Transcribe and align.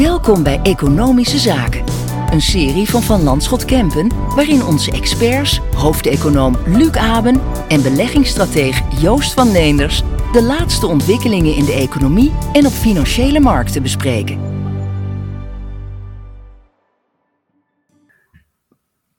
Welkom 0.00 0.42
bij 0.42 0.60
Economische 0.62 1.38
Zaken, 1.38 1.84
een 2.32 2.40
serie 2.40 2.88
van 2.88 3.02
Van 3.02 3.22
Landschot 3.22 3.64
Kempen, 3.64 4.08
waarin 4.34 4.62
onze 4.62 4.92
experts, 4.92 5.60
hoofdeconoom 5.76 6.56
Luc 6.66 6.96
Aben 6.96 7.40
en 7.68 7.82
beleggingsstratege 7.82 9.00
Joost 9.00 9.34
van 9.34 9.52
Leenders 9.52 10.02
de 10.32 10.42
laatste 10.42 10.86
ontwikkelingen 10.86 11.54
in 11.54 11.64
de 11.64 11.72
economie 11.72 12.32
en 12.52 12.66
op 12.66 12.72
financiële 12.72 13.40
markten 13.40 13.82
bespreken. 13.82 14.38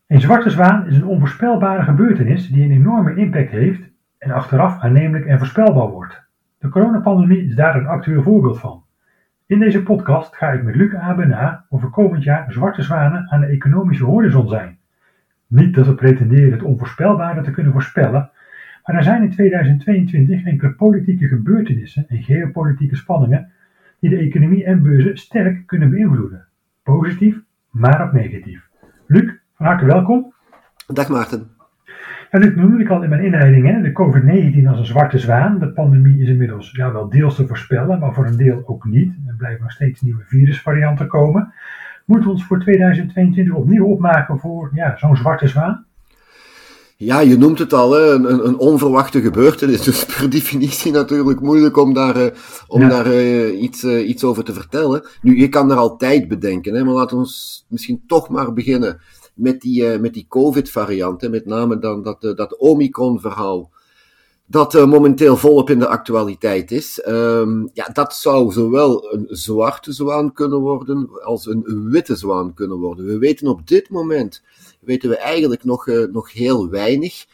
Een 0.07 0.21
zwarte 0.21 0.49
zwaan 0.49 0.87
is 0.87 0.95
een 0.95 1.05
onvoorspelbare 1.05 1.83
gebeurtenis 1.83 2.47
die 2.47 2.63
een 2.63 2.71
enorme 2.71 3.15
impact 3.15 3.51
heeft 3.51 3.81
en 4.17 4.31
achteraf 4.31 4.79
aannemelijk 4.79 5.25
en 5.25 5.37
voorspelbaar 5.37 5.89
wordt. 5.89 6.21
De 6.59 6.69
coronapandemie 6.69 7.45
is 7.45 7.55
daar 7.55 7.75
een 7.75 7.87
actueel 7.87 8.23
voorbeeld 8.23 8.59
van. 8.59 8.83
In 9.51 9.59
deze 9.59 9.83
podcast 9.83 10.35
ga 10.35 10.51
ik 10.51 10.63
met 10.63 10.75
Luc 10.75 10.93
Abe 10.93 11.25
na 11.25 11.65
of 11.69 11.83
er 11.83 11.89
komend 11.89 12.23
jaar 12.23 12.51
zwarte 12.51 12.81
zwanen 12.81 13.29
aan 13.29 13.41
de 13.41 13.47
economische 13.47 14.03
horizon 14.03 14.47
zijn. 14.47 14.77
Niet 15.47 15.75
dat 15.75 15.85
we 15.85 15.95
pretenderen 15.95 16.51
het 16.51 16.63
onvoorspelbare 16.63 17.41
te 17.41 17.51
kunnen 17.51 17.71
voorspellen, 17.71 18.31
maar 18.85 18.95
er 18.95 19.03
zijn 19.03 19.23
in 19.23 19.31
2022 19.31 20.43
enkele 20.43 20.71
politieke 20.71 21.27
gebeurtenissen 21.27 22.05
en 22.07 22.23
geopolitieke 22.23 22.95
spanningen 22.95 23.51
die 23.99 24.09
de 24.09 24.17
economie 24.17 24.63
en 24.63 24.83
beurzen 24.83 25.17
sterk 25.17 25.67
kunnen 25.67 25.89
beïnvloeden. 25.89 26.47
Positief, 26.83 27.37
maar 27.69 28.03
ook 28.03 28.13
negatief. 28.13 28.67
Luc, 29.07 29.31
van 29.55 29.65
harte 29.65 29.85
welkom. 29.85 30.33
Dag 30.87 31.09
Maarten. 31.09 31.60
En 32.29 32.41
dit 32.41 32.55
noemde 32.55 32.83
ik 32.83 32.89
al 32.89 33.03
in 33.03 33.09
mijn 33.09 33.23
inleiding, 33.23 33.67
hè, 33.67 33.81
de 33.81 33.91
COVID-19 33.91 34.67
als 34.67 34.79
een 34.79 34.85
zwarte 34.85 35.17
zwaan. 35.17 35.59
De 35.59 35.71
pandemie 35.71 36.21
is 36.21 36.29
inmiddels 36.29 36.71
ja, 36.71 36.91
wel 36.91 37.09
deels 37.09 37.35
te 37.35 37.47
voorspellen, 37.47 37.99
maar 37.99 38.13
voor 38.13 38.25
een 38.25 38.37
deel 38.37 38.63
ook 38.65 38.85
niet. 38.85 39.13
Er 39.27 39.35
blijven 39.37 39.61
nog 39.61 39.71
steeds 39.71 40.01
nieuwe 40.01 40.23
virusvarianten 40.25 41.07
komen. 41.07 41.53
Moeten 42.05 42.27
we 42.27 42.33
ons 42.33 42.45
voor 42.45 42.59
2022 42.59 43.53
opnieuw 43.53 43.85
opmaken 43.85 44.39
voor 44.39 44.71
ja, 44.73 44.97
zo'n 44.97 45.15
zwarte 45.15 45.47
zwaan? 45.47 45.85
Ja, 47.03 47.19
je 47.19 47.37
noemt 47.37 47.59
het 47.59 47.73
al, 47.73 47.91
hè, 47.91 48.13
een, 48.13 48.45
een 48.47 48.57
onverwachte 48.57 49.21
gebeurtenis. 49.21 49.81
Dus 49.91 50.05
per 50.05 50.29
definitie 50.29 50.91
natuurlijk 50.91 51.39
moeilijk 51.39 51.77
om 51.77 51.93
daar, 51.93 52.17
uh, 52.17 52.27
om 52.67 52.89
daar 52.89 53.07
uh, 53.07 53.61
iets, 53.61 53.83
uh, 53.83 54.09
iets 54.09 54.23
over 54.23 54.43
te 54.43 54.53
vertellen. 54.53 55.03
Nu, 55.21 55.39
je 55.39 55.49
kan 55.49 55.71
er 55.71 55.77
altijd 55.77 56.27
bedenken, 56.27 56.73
hè, 56.75 56.83
maar 56.83 56.93
laten 56.93 57.17
we 57.17 57.27
misschien 57.67 58.03
toch 58.07 58.29
maar 58.29 58.53
beginnen 58.53 58.99
met 59.33 59.61
die, 59.61 59.99
met 59.99 60.13
die 60.13 60.25
COVID-variant. 60.29 61.29
Met 61.29 61.45
name 61.45 61.79
dan 61.79 62.03
dat, 62.03 62.21
dat 62.21 62.57
Omicron-verhaal 62.57 63.71
dat 64.51 64.75
uh, 64.75 64.85
momenteel 64.85 65.37
volop 65.37 65.69
in 65.69 65.79
de 65.79 65.87
actualiteit 65.87 66.71
is. 66.71 67.03
Um, 67.07 67.69
ja, 67.73 67.89
dat 67.93 68.15
zou 68.15 68.51
zowel 68.51 69.13
een 69.13 69.27
zwarte 69.29 69.93
zwaan 69.93 70.33
kunnen 70.33 70.59
worden 70.59 71.23
als 71.23 71.45
een 71.45 71.89
witte 71.89 72.15
zwaan 72.15 72.53
kunnen 72.53 72.77
worden. 72.77 73.05
We 73.05 73.17
weten 73.17 73.47
op 73.47 73.67
dit 73.67 73.89
moment 73.89 74.43
weten 74.79 75.09
we 75.09 75.17
eigenlijk 75.17 75.63
nog, 75.63 75.85
nog 76.11 76.33
heel 76.33 76.69
weinig. 76.69 77.25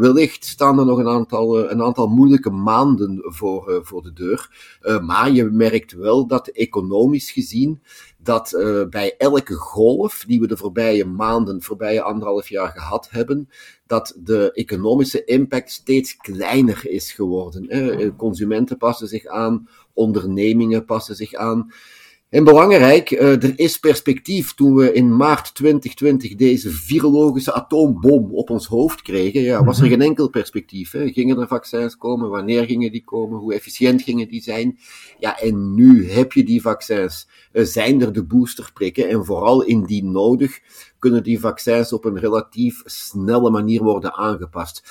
Wellicht 0.00 0.44
staan 0.44 0.78
er 0.78 0.86
nog 0.86 0.98
een 0.98 1.08
aantal, 1.08 1.70
een 1.70 1.82
aantal 1.82 2.06
moeilijke 2.06 2.50
maanden 2.50 3.20
voor, 3.24 3.80
voor 3.84 4.02
de 4.02 4.12
deur. 4.12 4.50
maar 5.02 5.30
je 5.30 5.44
merkt 5.44 5.92
wel 5.92 6.26
dat 6.26 6.48
economisch 6.48 7.30
gezien 7.30 7.82
dat 8.22 8.52
uh, 8.52 8.88
bij 8.88 9.14
elke 9.16 9.54
golf 9.54 10.24
die 10.26 10.40
we 10.40 10.46
de 10.46 10.56
voorbije 10.56 11.04
maanden, 11.04 11.62
voorbije 11.62 12.02
anderhalf 12.02 12.48
jaar 12.48 12.68
gehad 12.68 13.08
hebben, 13.10 13.48
dat 13.86 14.16
de 14.18 14.52
economische 14.52 15.24
impact 15.24 15.70
steeds 15.70 16.16
kleiner 16.16 16.88
is 16.88 17.12
geworden. 17.12 17.68
Eh, 17.68 18.08
consumenten 18.16 18.76
passen 18.76 19.08
zich 19.08 19.26
aan, 19.26 19.68
ondernemingen 19.92 20.84
passen 20.84 21.16
zich 21.16 21.34
aan. 21.34 21.72
En 22.32 22.44
belangrijk, 22.44 23.10
uh, 23.10 23.42
er 23.42 23.52
is 23.58 23.78
perspectief. 23.78 24.54
Toen 24.54 24.74
we 24.74 24.92
in 24.92 25.16
maart 25.16 25.54
2020 25.54 26.34
deze 26.34 26.70
virologische 26.70 27.52
atoombom 27.52 28.34
op 28.34 28.50
ons 28.50 28.66
hoofd 28.66 29.02
kregen, 29.02 29.40
ja, 29.40 29.64
was 29.64 29.76
er 29.78 29.84
mhm. 29.84 29.92
geen 29.92 30.02
enkel 30.02 30.28
perspectief. 30.28 30.90
Hè. 30.92 31.08
Gingen 31.08 31.38
er 31.38 31.46
vaccins 31.46 31.96
komen? 31.96 32.30
Wanneer 32.30 32.64
gingen 32.64 32.92
die 32.92 33.04
komen? 33.04 33.38
Hoe 33.38 33.54
efficiënt 33.54 34.02
gingen 34.02 34.28
die 34.28 34.42
zijn? 34.42 34.78
Ja, 35.18 35.38
en 35.38 35.74
nu 35.74 36.10
heb 36.10 36.32
je 36.32 36.44
die 36.44 36.60
vaccins. 36.60 37.28
Uh, 37.52 37.64
zijn 37.64 38.00
er 38.00 38.12
de 38.12 38.24
boosterprikken? 38.24 39.08
En 39.08 39.24
vooral 39.24 39.62
indien 39.62 40.12
nodig, 40.12 40.60
kunnen 40.98 41.22
die 41.22 41.40
vaccins 41.40 41.92
op 41.92 42.04
een 42.04 42.18
relatief 42.18 42.82
snelle 42.84 43.50
manier 43.50 43.82
worden 43.82 44.14
aangepast. 44.14 44.82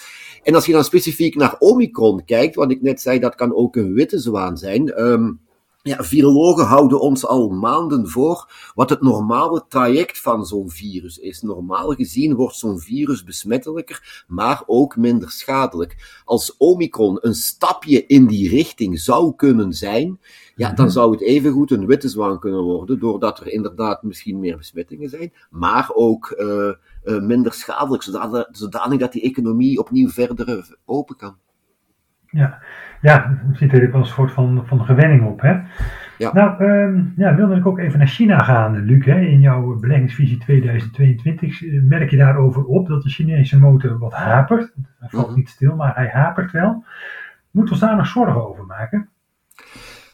En 0.43 0.55
als 0.55 0.65
je 0.65 0.71
dan 0.71 0.83
specifiek 0.83 1.35
naar 1.35 1.55
Omicron 1.59 2.25
kijkt, 2.25 2.55
wat 2.55 2.71
ik 2.71 2.81
net 2.81 3.01
zei, 3.01 3.19
dat 3.19 3.35
kan 3.35 3.55
ook 3.55 3.75
een 3.75 3.93
witte 3.93 4.19
zwaan 4.19 4.57
zijn. 4.57 5.01
Um, 5.01 5.39
ja, 5.83 6.03
virologen 6.03 6.65
houden 6.65 6.99
ons 6.99 7.25
al 7.25 7.49
maanden 7.49 8.09
voor 8.09 8.71
wat 8.75 8.89
het 8.89 9.01
normale 9.01 9.65
traject 9.67 10.19
van 10.19 10.45
zo'n 10.45 10.69
virus 10.69 11.17
is. 11.17 11.41
Normaal 11.41 11.89
gezien 11.89 12.35
wordt 12.35 12.55
zo'n 12.55 12.79
virus 12.79 13.23
besmettelijker, 13.23 14.23
maar 14.27 14.63
ook 14.65 14.95
minder 14.95 15.31
schadelijk. 15.31 16.21
Als 16.25 16.57
Omicron 16.57 17.17
een 17.21 17.35
stapje 17.35 18.05
in 18.05 18.27
die 18.27 18.49
richting 18.49 18.99
zou 18.99 19.35
kunnen 19.35 19.73
zijn, 19.73 20.19
ja, 20.55 20.71
dan 20.71 20.85
mhm. 20.85 20.93
zou 20.93 21.11
het 21.11 21.21
evengoed 21.21 21.71
een 21.71 21.85
witte 21.85 22.09
zwaan 22.09 22.39
kunnen 22.39 22.63
worden, 22.63 22.99
doordat 22.99 23.39
er 23.39 23.47
inderdaad 23.47 24.03
misschien 24.03 24.39
meer 24.39 24.57
besmettingen 24.57 25.09
zijn, 25.09 25.33
maar 25.49 25.89
ook 25.93 26.35
uh, 26.37 26.73
uh, 27.03 27.21
minder 27.21 27.53
schadelijk, 27.53 28.03
zodanig, 28.03 28.47
zodanig 28.51 28.99
dat 28.99 29.11
die 29.11 29.21
economie 29.21 29.79
opnieuw 29.79 30.09
verder 30.09 30.77
open 30.85 31.15
kan. 31.15 31.35
Ja, 32.31 32.59
ja, 33.01 33.25
er 33.25 33.55
zit 33.55 33.73
er 33.73 33.91
wel 33.91 34.01
een 34.01 34.07
soort 34.07 34.31
van, 34.31 34.63
van 34.65 34.85
gewenning 34.85 35.25
op. 35.27 35.41
Hè? 35.41 35.59
Ja. 36.17 36.33
Nou, 36.33 36.63
um, 36.63 37.13
ja, 37.17 37.35
wilde 37.35 37.55
ik 37.55 37.65
ook 37.65 37.79
even 37.79 37.99
naar 37.99 38.07
China 38.07 38.43
gaan, 38.43 38.85
Luc. 38.85 39.05
Hè? 39.05 39.19
In 39.19 39.39
jouw 39.39 39.79
beleggingsvisie 39.79 40.37
2022 40.37 41.63
eh, 41.63 41.81
merk 41.81 42.09
je 42.09 42.17
daarover 42.17 42.63
op 42.65 42.87
dat 42.87 43.03
de 43.03 43.09
Chinese 43.09 43.59
motor 43.59 43.97
wat 43.97 44.13
hapert. 44.13 44.73
Hij 44.99 45.09
valt 45.09 45.27
mhm. 45.27 45.35
niet 45.35 45.49
stil, 45.49 45.75
maar 45.75 45.95
hij 45.95 46.09
hapert 46.13 46.51
wel. 46.51 46.83
Moeten 47.51 47.73
we 47.73 47.79
ons 47.79 47.89
daar 47.89 47.95
nog 47.95 48.07
zorgen 48.07 48.49
over 48.49 48.65
maken? 48.65 49.09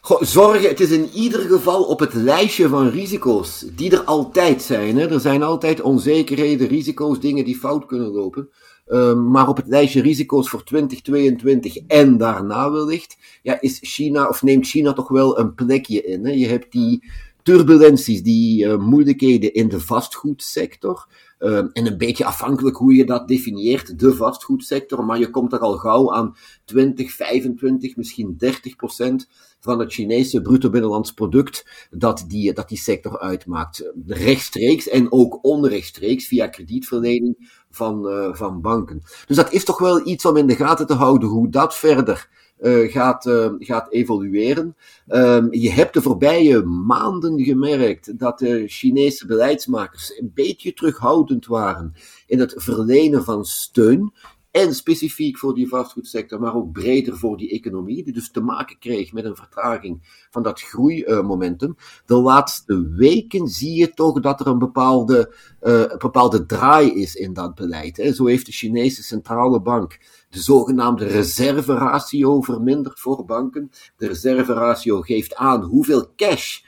Goh, 0.00 0.22
zorgen, 0.22 0.68
het 0.68 0.80
is 0.80 0.90
in 0.90 1.08
ieder 1.14 1.40
geval 1.40 1.82
op 1.82 2.00
het 2.00 2.14
lijstje 2.14 2.68
van 2.68 2.88
risico's 2.88 3.70
die 3.76 3.90
er 3.92 4.04
altijd 4.04 4.62
zijn. 4.62 4.96
Hè? 4.96 5.10
Er 5.10 5.20
zijn 5.20 5.42
altijd 5.42 5.80
onzekerheden, 5.80 6.68
risico's, 6.68 7.20
dingen 7.20 7.44
die 7.44 7.56
fout 7.56 7.86
kunnen 7.86 8.08
lopen. 8.08 8.48
Um, 8.90 9.30
maar 9.30 9.48
op 9.48 9.56
het 9.56 9.66
lijstje 9.66 10.02
risico's 10.02 10.48
voor 10.48 10.64
2022 10.64 11.76
en 11.86 12.16
daarna 12.16 12.70
wellicht, 12.70 13.16
ja, 13.42 13.60
is 13.60 13.78
China, 13.82 14.28
of 14.28 14.42
neemt 14.42 14.66
China 14.66 14.92
toch 14.92 15.08
wel 15.08 15.38
een 15.38 15.54
plekje 15.54 16.04
in. 16.04 16.26
Hè? 16.26 16.32
Je 16.32 16.46
hebt 16.46 16.72
die 16.72 17.02
turbulenties, 17.42 18.22
die 18.22 18.64
uh, 18.64 18.76
moeilijkheden 18.76 19.54
in 19.54 19.68
de 19.68 19.80
vastgoedsector. 19.80 21.08
Um, 21.38 21.70
en 21.72 21.86
een 21.86 21.98
beetje 21.98 22.24
afhankelijk 22.24 22.76
hoe 22.76 22.94
je 22.94 23.04
dat 23.04 23.28
definieert, 23.28 23.98
de 23.98 24.14
vastgoedsector, 24.14 25.04
maar 25.04 25.18
je 25.18 25.30
komt 25.30 25.52
er 25.52 25.58
al 25.58 25.76
gauw 25.76 26.12
aan 26.12 26.36
20, 26.64 27.12
25, 27.12 27.96
misschien 27.96 28.34
30 28.38 28.76
procent 28.76 29.28
van 29.60 29.78
het 29.78 29.92
Chinese 29.92 30.42
bruto 30.42 30.70
binnenlands 30.70 31.12
product 31.12 31.88
dat 31.90 32.24
die, 32.28 32.52
dat 32.52 32.68
die 32.68 32.78
sector 32.78 33.18
uitmaakt. 33.18 33.92
Rechtstreeks 34.06 34.88
en 34.88 35.12
ook 35.12 35.44
onrechtstreeks 35.44 36.26
via 36.26 36.46
kredietverlening 36.46 37.57
van, 37.70 38.06
uh, 38.06 38.34
van 38.34 38.60
banken. 38.60 39.02
Dus 39.26 39.36
dat 39.36 39.52
is 39.52 39.64
toch 39.64 39.78
wel 39.78 40.06
iets 40.06 40.24
om 40.24 40.36
in 40.36 40.46
de 40.46 40.56
gaten 40.56 40.86
te 40.86 40.94
houden 40.94 41.28
hoe 41.28 41.48
dat 41.48 41.74
verder 41.74 42.28
uh, 42.60 42.92
gaat, 42.92 43.26
uh, 43.26 43.46
gaat 43.58 43.90
evolueren. 43.90 44.76
Um, 45.08 45.52
je 45.52 45.70
hebt 45.70 45.94
de 45.94 46.02
voorbije 46.02 46.62
maanden 46.62 47.44
gemerkt 47.44 48.18
dat 48.18 48.38
de 48.38 48.64
Chinese 48.66 49.26
beleidsmakers 49.26 50.18
een 50.18 50.30
beetje 50.34 50.72
terughoudend 50.72 51.46
waren 51.46 51.94
in 52.26 52.40
het 52.40 52.54
verlenen 52.56 53.24
van 53.24 53.44
steun. 53.44 54.12
En 54.50 54.74
specifiek 54.74 55.38
voor 55.38 55.54
die 55.54 55.68
vastgoedsector, 55.68 56.40
maar 56.40 56.54
ook 56.54 56.72
breder 56.72 57.16
voor 57.16 57.36
die 57.36 57.50
economie, 57.50 58.04
die 58.04 58.12
dus 58.12 58.30
te 58.30 58.40
maken 58.40 58.78
kreeg 58.78 59.12
met 59.12 59.24
een 59.24 59.36
vertraging 59.36 60.26
van 60.30 60.42
dat 60.42 60.60
groeimomentum. 60.60 61.76
De 62.06 62.14
laatste 62.14 62.88
weken 62.88 63.48
zie 63.48 63.74
je 63.74 63.90
toch 63.90 64.20
dat 64.20 64.40
er 64.40 64.46
een 64.46 64.58
bepaalde, 64.58 65.34
een 65.60 65.98
bepaalde 65.98 66.46
draai 66.46 66.94
is 66.94 67.14
in 67.14 67.32
dat 67.32 67.54
beleid. 67.54 67.96
Hè. 67.96 68.12
Zo 68.12 68.26
heeft 68.26 68.46
de 68.46 68.52
Chinese 68.52 69.02
centrale 69.02 69.60
bank 69.60 69.98
de 70.30 70.40
zogenaamde 70.40 71.06
reserveratio 71.06 72.40
verminderd 72.40 73.00
voor 73.00 73.24
banken. 73.24 73.70
De 73.96 74.06
reserveratio 74.06 75.00
geeft 75.00 75.34
aan 75.34 75.62
hoeveel 75.62 76.12
cash 76.16 76.60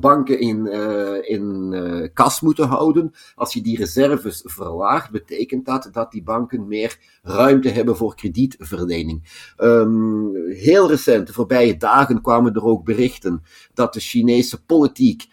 banken 0.00 0.40
in, 0.40 0.66
uh, 0.66 1.30
in 1.30 1.72
uh, 1.72 2.08
kas 2.12 2.40
moeten 2.40 2.68
houden. 2.68 3.12
Als 3.34 3.52
je 3.52 3.62
die 3.62 3.76
reserves 3.76 4.42
verlaagt, 4.44 5.10
betekent 5.10 5.64
dat 5.64 5.88
dat 5.92 6.12
die 6.12 6.22
banken 6.22 6.68
meer 6.68 6.98
ruimte 7.22 7.68
hebben 7.68 7.96
voor 7.96 8.14
kredietverlening. 8.14 9.52
Um, 9.58 10.32
heel 10.48 10.88
recent, 10.88 11.26
de 11.26 11.32
voorbije 11.32 11.76
dagen, 11.76 12.22
kwamen 12.22 12.54
er 12.54 12.64
ook 12.64 12.84
berichten 12.84 13.42
dat 13.74 13.92
de 13.92 14.00
Chinese 14.00 14.64
politiek 14.64 15.28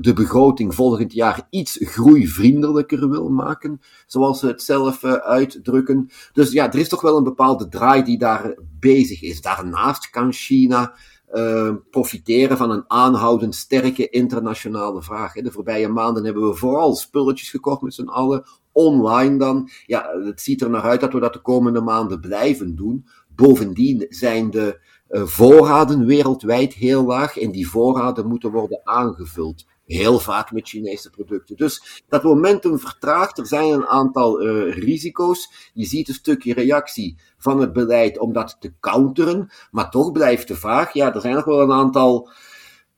de 0.00 0.12
begroting 0.14 0.74
volgend 0.74 1.12
jaar 1.12 1.46
iets 1.50 1.78
groeivriendelijker 1.80 3.10
wil 3.10 3.28
maken, 3.28 3.80
zoals 4.06 4.38
ze 4.38 4.46
het 4.46 4.62
zelf 4.62 5.04
uitdrukken. 5.04 6.10
Dus 6.32 6.52
ja, 6.52 6.72
er 6.72 6.78
is 6.78 6.88
toch 6.88 7.00
wel 7.00 7.16
een 7.16 7.24
bepaalde 7.24 7.68
draai 7.68 8.02
die 8.02 8.18
daar 8.18 8.58
bezig 8.80 9.22
is. 9.22 9.40
Daarnaast 9.40 10.10
kan 10.10 10.32
China 10.32 10.94
uh, 11.34 11.74
profiteren 11.90 12.56
van 12.56 12.70
een 12.70 12.84
aanhoudend 12.86 13.54
sterke 13.54 14.08
internationale 14.08 15.02
vraag. 15.02 15.32
De 15.32 15.50
voorbije 15.50 15.88
maanden 15.88 16.24
hebben 16.24 16.48
we 16.48 16.54
vooral 16.54 16.94
spulletjes 16.94 17.50
gekocht 17.50 17.82
met 17.82 17.94
z'n 17.94 18.08
allen, 18.08 18.44
online 18.72 19.38
dan. 19.38 19.70
Ja, 19.86 20.06
het 20.24 20.40
ziet 20.40 20.62
er 20.62 20.70
naar 20.70 20.82
uit 20.82 21.00
dat 21.00 21.12
we 21.12 21.20
dat 21.20 21.32
de 21.32 21.40
komende 21.40 21.80
maanden 21.80 22.20
blijven 22.20 22.74
doen. 22.74 23.06
Bovendien 23.28 24.06
zijn 24.08 24.50
de 24.50 24.80
uh, 25.08 25.22
voorraden 25.22 26.06
wereldwijd 26.06 26.74
heel 26.74 27.04
laag 27.04 27.38
en 27.38 27.50
die 27.50 27.68
voorraden 27.68 28.26
moeten 28.26 28.50
worden 28.50 28.80
aangevuld. 28.84 29.66
Heel 29.86 30.18
vaak 30.18 30.52
met 30.52 30.68
Chinese 30.68 31.10
producten. 31.10 31.56
Dus 31.56 32.02
dat 32.08 32.22
momentum 32.22 32.78
vertraagt. 32.78 33.38
Er 33.38 33.46
zijn 33.46 33.72
een 33.72 33.86
aantal 33.86 34.42
uh, 34.42 34.74
risico's. 34.74 35.70
Je 35.72 35.84
ziet 35.84 36.08
een 36.08 36.14
stukje 36.14 36.54
reactie 36.54 37.18
van 37.38 37.60
het 37.60 37.72
beleid 37.72 38.18
om 38.18 38.32
dat 38.32 38.56
te 38.60 38.72
counteren. 38.80 39.50
Maar 39.70 39.90
toch 39.90 40.12
blijft 40.12 40.48
de 40.48 40.56
vraag. 40.56 40.92
Ja, 40.92 41.14
er 41.14 41.20
zijn 41.20 41.34
nog 41.34 41.44
wel 41.44 41.60
een 41.60 41.72
aantal 41.72 42.30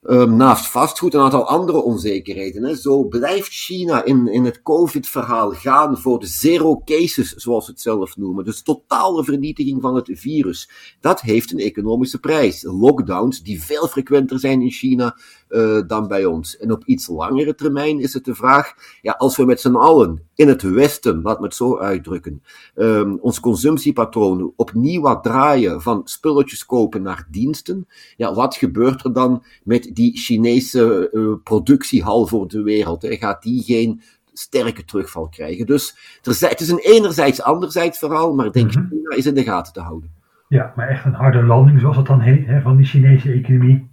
Um, 0.09 0.35
naast 0.35 0.67
vastgoed 0.67 1.13
een 1.13 1.21
aantal 1.21 1.47
andere 1.47 1.81
onzekerheden. 1.81 2.63
Hè. 2.63 2.75
Zo 2.75 3.03
blijft 3.03 3.51
China 3.51 4.03
in, 4.03 4.27
in 4.27 4.45
het 4.45 4.61
COVID-verhaal 4.61 5.51
gaan 5.51 5.97
voor 5.97 6.19
de 6.19 6.25
zero 6.25 6.81
cases, 6.85 7.33
zoals 7.33 7.65
ze 7.65 7.71
het 7.71 7.81
zelf 7.81 8.17
noemen. 8.17 8.45
Dus 8.45 8.61
totale 8.61 9.23
vernietiging 9.23 9.81
van 9.81 9.95
het 9.95 10.09
virus. 10.13 10.69
Dat 10.99 11.21
heeft 11.21 11.51
een 11.51 11.59
economische 11.59 12.19
prijs. 12.19 12.63
Lockdowns 12.63 13.43
die 13.43 13.63
veel 13.63 13.87
frequenter 13.87 14.39
zijn 14.39 14.61
in 14.61 14.71
China 14.71 15.17
uh, 15.49 15.81
dan 15.87 16.07
bij 16.07 16.25
ons. 16.25 16.57
En 16.57 16.71
op 16.71 16.85
iets 16.85 17.07
langere 17.07 17.55
termijn 17.55 17.99
is 17.99 18.13
het 18.13 18.25
de 18.25 18.35
vraag, 18.35 18.73
ja, 19.01 19.11
als 19.11 19.37
we 19.37 19.45
met 19.45 19.61
z'n 19.61 19.75
allen 19.75 20.25
in 20.35 20.47
het 20.47 20.61
Westen, 20.61 21.21
laat 21.21 21.39
me 21.39 21.45
het 21.45 21.55
zo 21.55 21.77
uitdrukken, 21.77 22.43
um, 22.75 23.17
ons 23.21 23.39
consumptiepatroon 23.39 24.53
opnieuw 24.55 25.01
wat 25.01 25.23
draaien 25.23 25.81
van 25.81 26.01
spulletjes 26.03 26.65
kopen 26.65 27.01
naar 27.01 27.27
diensten, 27.31 27.87
ja, 28.17 28.33
wat 28.33 28.55
gebeurt 28.55 29.03
er 29.03 29.13
dan 29.13 29.43
met 29.63 29.95
die 29.97 30.17
Chinese 30.17 31.09
uh, 31.13 31.35
productiehal 31.43 32.27
voor 32.27 32.47
de 32.47 32.63
wereld? 32.63 33.01
Hè? 33.01 33.15
Gaat 33.15 33.41
die 33.41 33.63
geen 33.63 34.01
sterke 34.33 34.85
terugval 34.85 35.27
krijgen? 35.27 35.65
Dus 35.65 35.95
er, 36.23 36.49
het 36.49 36.59
is 36.59 36.69
een 36.69 36.81
enerzijds 36.83 37.41
anderzijds 37.41 37.97
verhaal, 37.97 38.35
maar 38.35 38.45
ik 38.45 38.53
denk 38.53 38.75
mm 38.75 38.81
-hmm. 38.81 38.89
China 38.89 39.15
is 39.15 39.25
in 39.25 39.33
de 39.33 39.43
gaten 39.43 39.73
te 39.73 39.79
houden. 39.79 40.11
Ja, 40.47 40.73
maar 40.75 40.87
echt 40.87 41.05
een 41.05 41.13
harde 41.13 41.43
landing, 41.43 41.79
zoals 41.79 41.97
het 41.97 42.05
dan 42.05 42.19
heet, 42.19 42.45
hè, 42.45 42.61
van 42.61 42.77
die 42.77 42.85
Chinese 42.85 43.31
economie, 43.31 43.89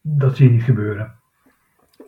dat 0.00 0.36
zie 0.36 0.46
je 0.46 0.52
niet 0.52 0.62
gebeuren 0.62 1.17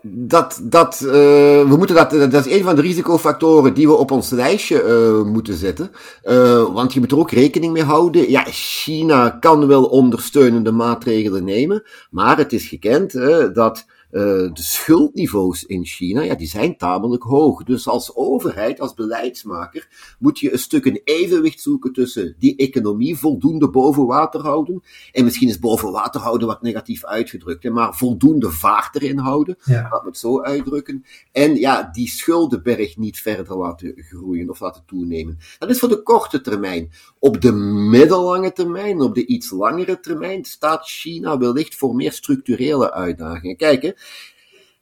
dat, 0.03 0.61
dat, 0.63 1.01
uh, 1.05 1.11
we 1.11 1.75
moeten 1.79 1.97
dat, 1.97 2.11
dat 2.11 2.47
is 2.47 2.53
een 2.53 2.65
van 2.65 2.75
de 2.75 2.81
risicofactoren 2.81 3.75
die 3.75 3.87
we 3.87 3.95
op 3.95 4.11
ons 4.11 4.31
lijstje 4.31 4.85
uh, 4.85 5.33
moeten 5.33 5.55
zetten. 5.55 5.91
Uh, 6.25 6.73
want 6.75 6.93
je 6.93 7.01
moet 7.01 7.13
er 7.13 7.19
ook 7.19 7.31
rekening 7.31 7.73
mee 7.73 7.83
houden. 7.83 8.31
Ja, 8.31 8.45
China 8.47 9.31
kan 9.31 9.67
wel 9.67 9.85
ondersteunende 9.85 10.73
maatregelen 10.73 11.45
nemen, 11.45 11.83
maar 12.11 12.37
het 12.37 12.53
is 12.53 12.67
gekend 12.67 13.13
dat 13.55 13.87
de 14.11 14.51
schuldniveaus 14.55 15.65
in 15.65 15.85
China, 15.85 16.23
ja, 16.23 16.35
die 16.35 16.49
zijn 16.49 16.77
tamelijk 16.77 17.23
hoog. 17.23 17.63
Dus 17.63 17.89
als 17.89 18.17
overheid, 18.17 18.81
als 18.81 18.95
beleidsmaker, 18.95 19.89
moet 20.19 20.39
je 20.39 20.53
een 20.53 20.59
stuk 20.59 20.85
een 20.85 21.01
evenwicht 21.05 21.61
zoeken 21.61 21.93
tussen 21.93 22.35
die 22.39 22.57
economie 22.57 23.17
voldoende 23.17 23.71
boven 23.71 24.07
water 24.07 24.41
houden. 24.41 24.83
En 25.13 25.25
misschien 25.25 25.49
is 25.49 25.59
boven 25.59 25.93
water 25.93 26.21
houden 26.21 26.47
wat 26.47 26.63
negatief 26.63 27.05
uitgedrukt, 27.05 27.63
hè, 27.63 27.71
maar 27.71 27.95
voldoende 27.95 28.51
vaart 28.51 28.95
erin 28.95 29.19
houden. 29.19 29.57
Ja. 29.65 29.89
Laat 29.91 30.03
me 30.03 30.09
het 30.09 30.19
zo 30.19 30.41
uitdrukken. 30.41 31.05
En 31.33 31.55
ja, 31.57 31.91
die 31.93 32.09
schuldenberg 32.09 32.97
niet 32.97 33.19
verder 33.19 33.57
laten 33.57 33.93
groeien 33.97 34.51
of 34.51 34.61
laten 34.61 34.83
toenemen. 34.87 35.39
Dat 35.59 35.71
is 35.71 35.79
voor 35.79 35.89
de 35.89 36.03
korte 36.03 36.41
termijn. 36.41 36.91
Op 37.19 37.41
de 37.41 37.53
middellange 37.53 38.53
termijn, 38.53 39.01
op 39.01 39.15
de 39.15 39.27
iets 39.27 39.51
langere 39.51 40.01
termijn, 40.01 40.45
staat 40.45 40.89
China 40.89 41.39
wellicht 41.39 41.75
voor 41.75 41.95
meer 41.95 42.13
structurele 42.13 42.93
uitdagingen. 42.93 43.57
Kijk, 43.57 43.83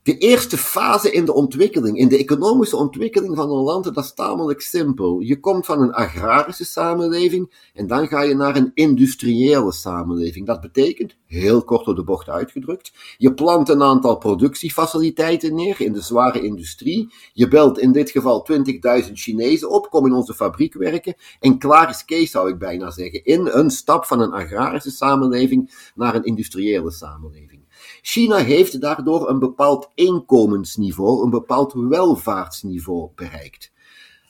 de 0.09 0.19
eerste 0.19 0.57
fase 0.57 1.11
in 1.11 1.25
de 1.25 1.35
ontwikkeling, 1.35 1.99
in 1.99 2.09
de 2.09 2.19
economische 2.19 2.77
ontwikkeling 2.77 3.37
van 3.37 3.51
een 3.51 3.63
land, 3.63 3.85
dat 3.85 4.05
is 4.05 4.15
tamelijk 4.15 4.61
simpel. 4.61 5.21
Je 5.21 5.41
komt 5.41 5.67
van 5.67 5.83
een 5.83 5.93
agrarische 5.93 6.65
samenleving 6.65 7.71
en 7.75 7.87
dan 7.87 8.09
ga 8.09 8.23
je 8.23 8.35
naar 8.35 8.57
een 8.57 8.71
industriële 8.75 9.73
samenleving. 9.73 10.47
Dat 10.47 10.61
betekent, 10.61 11.17
heel 11.27 11.65
kort 11.65 11.85
door 11.85 11.95
de 11.95 12.05
bocht 12.05 12.29
uitgedrukt, 12.29 12.93
je 13.17 13.35
plant 13.35 13.69
een 13.69 13.83
aantal 13.83 14.17
productiefaciliteiten 14.17 15.55
neer 15.55 15.81
in 15.81 15.93
de 15.93 16.03
zware 16.03 16.41
industrie. 16.41 17.13
Je 17.33 17.49
belt 17.49 17.79
in 17.79 17.93
dit 17.93 18.11
geval 18.11 18.47
20.000 18.53 19.13
Chinezen 19.13 19.71
op, 19.71 19.91
kom 19.91 20.07
in 20.07 20.13
onze 20.13 20.35
fabriek 20.35 20.75
werken 20.75 21.15
en 21.41 21.59
klaar 21.59 21.91
is 21.91 22.05
Kees, 22.05 22.31
zou 22.31 22.51
ik 22.51 22.59
bijna 22.59 22.91
zeggen, 22.91 23.25
in 23.25 23.47
een 23.47 23.71
stap 23.71 24.05
van 24.05 24.21
een 24.21 24.33
agrarische 24.33 24.91
samenleving 24.91 25.91
naar 25.95 26.15
een 26.15 26.25
industriële 26.25 26.91
samenleving. 26.91 27.58
China 28.03 28.37
heeft 28.37 28.81
daardoor 28.81 29.29
een 29.29 29.39
bepaald 29.39 29.91
inkomensniveau, 29.95 31.25
een 31.25 31.31
bepaald 31.31 31.73
welvaartsniveau 31.73 33.11
bereikt. 33.15 33.73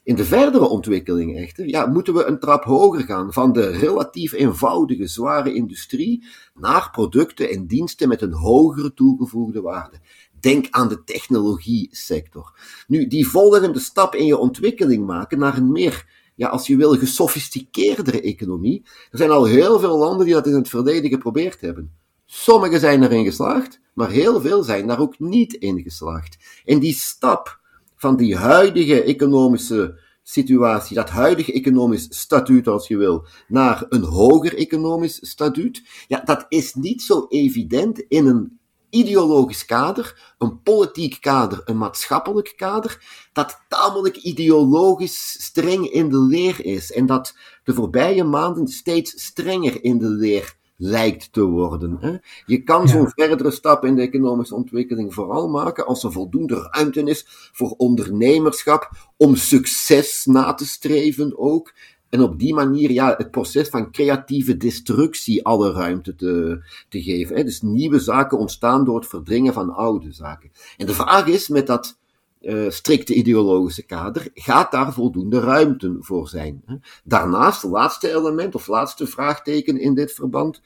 In 0.02 0.14
de 0.14 0.24
verdere 0.24 0.68
ontwikkeling 0.68 1.36
echter, 1.36 1.68
ja, 1.68 1.86
moeten 1.86 2.14
we 2.14 2.24
een 2.24 2.38
trap 2.38 2.64
hoger 2.64 3.00
gaan 3.00 3.32
van 3.32 3.52
de 3.52 3.66
relatief 3.66 4.32
eenvoudige 4.32 5.06
zware 5.06 5.54
industrie 5.54 6.24
naar 6.54 6.90
producten 6.90 7.50
en 7.50 7.66
diensten 7.66 8.08
met 8.08 8.22
een 8.22 8.32
hogere 8.32 8.94
toegevoegde 8.94 9.60
waarde. 9.60 9.96
Denk 10.40 10.66
aan 10.70 10.88
de 10.88 11.04
technologie 11.04 11.88
sector. 11.90 12.58
Nu, 12.86 13.06
die 13.06 13.28
volgende 13.28 13.78
stap 13.78 14.14
in 14.14 14.26
je 14.26 14.36
ontwikkeling 14.36 15.06
maken 15.06 15.38
naar 15.38 15.56
een 15.56 15.72
meer 15.72 16.06
ja, 16.34 16.48
als 16.48 16.66
je 16.66 16.76
wil, 16.76 16.98
gesofisticeerdere 16.98 18.20
economie. 18.20 18.82
Er 19.10 19.18
zijn 19.18 19.30
al 19.30 19.44
heel 19.44 19.78
veel 19.78 19.98
landen 19.98 20.26
die 20.26 20.34
dat 20.34 20.46
in 20.46 20.54
het 20.54 20.68
verleden 20.68 21.10
geprobeerd 21.10 21.60
hebben. 21.60 21.92
Sommigen 22.30 22.80
zijn 22.80 23.02
erin 23.02 23.24
geslaagd, 23.24 23.80
maar 23.94 24.10
heel 24.10 24.40
veel 24.40 24.62
zijn 24.62 24.86
daar 24.86 25.00
ook 25.00 25.18
niet 25.18 25.54
in 25.54 25.82
geslaagd. 25.82 26.38
En 26.64 26.78
die 26.78 26.94
stap 26.94 27.60
van 27.96 28.16
die 28.16 28.36
huidige 28.36 29.02
economische 29.02 30.00
situatie, 30.22 30.96
dat 30.96 31.10
huidige 31.10 31.52
economisch 31.52 32.06
statuut, 32.10 32.68
als 32.68 32.88
je 32.88 32.96
wil, 32.96 33.26
naar 33.46 33.86
een 33.88 34.02
hoger 34.02 34.56
economisch 34.56 35.30
statuut, 35.30 35.82
ja, 36.08 36.20
dat 36.24 36.46
is 36.48 36.74
niet 36.74 37.02
zo 37.02 37.26
evident 37.28 37.98
in 37.98 38.26
een 38.26 38.58
ideologisch 38.90 39.64
kader, 39.64 40.34
een 40.38 40.62
politiek 40.62 41.20
kader, 41.20 41.60
een 41.64 41.78
maatschappelijk 41.78 42.52
kader, 42.56 43.04
dat 43.32 43.60
tamelijk 43.68 44.16
ideologisch 44.16 45.44
streng 45.44 45.90
in 45.90 46.08
de 46.08 46.18
leer 46.18 46.64
is 46.64 46.92
en 46.92 47.06
dat 47.06 47.36
de 47.64 47.74
voorbije 47.74 48.24
maanden 48.24 48.68
steeds 48.68 49.24
strenger 49.24 49.84
in 49.84 49.98
de 49.98 50.08
leer 50.08 50.57
lijkt 50.80 51.32
te 51.32 51.44
worden. 51.44 51.96
Hè? 52.00 52.16
Je 52.46 52.62
kan 52.62 52.80
ja. 52.80 52.86
zo'n 52.86 53.08
verdere 53.08 53.50
stap 53.50 53.84
in 53.84 53.94
de 53.94 54.02
economische 54.02 54.54
ontwikkeling 54.54 55.14
vooral 55.14 55.48
maken 55.48 55.86
als 55.86 56.04
er 56.04 56.12
voldoende 56.12 56.68
ruimte 56.70 57.02
is 57.02 57.24
voor 57.52 57.74
ondernemerschap, 57.76 58.90
om 59.16 59.36
succes 59.36 60.24
na 60.24 60.54
te 60.54 60.66
streven 60.66 61.38
ook. 61.38 61.72
En 62.08 62.20
op 62.20 62.38
die 62.38 62.54
manier 62.54 62.90
ja, 62.90 63.14
het 63.16 63.30
proces 63.30 63.68
van 63.68 63.90
creatieve 63.90 64.56
destructie 64.56 65.44
alle 65.44 65.72
ruimte 65.72 66.14
te, 66.14 66.62
te 66.88 67.02
geven. 67.02 67.36
Hè? 67.36 67.44
Dus 67.44 67.62
nieuwe 67.62 67.98
zaken 67.98 68.38
ontstaan 68.38 68.84
door 68.84 68.96
het 68.96 69.08
verdringen 69.08 69.52
van 69.52 69.74
oude 69.74 70.12
zaken. 70.12 70.50
En 70.76 70.86
de 70.86 70.94
vraag 70.94 71.26
is 71.26 71.48
met 71.48 71.66
dat 71.66 71.97
uh, 72.40 72.70
strikte 72.70 73.14
ideologische 73.14 73.82
kader, 73.82 74.28
gaat 74.34 74.70
daar 74.70 74.92
voldoende 74.92 75.40
ruimte 75.40 75.96
voor 76.00 76.28
zijn. 76.28 76.62
Daarnaast, 77.04 77.62
laatste 77.62 78.10
element 78.10 78.54
of 78.54 78.66
laatste 78.66 79.06
vraagteken 79.06 79.80
in 79.80 79.94
dit 79.94 80.12
verband. 80.12 80.60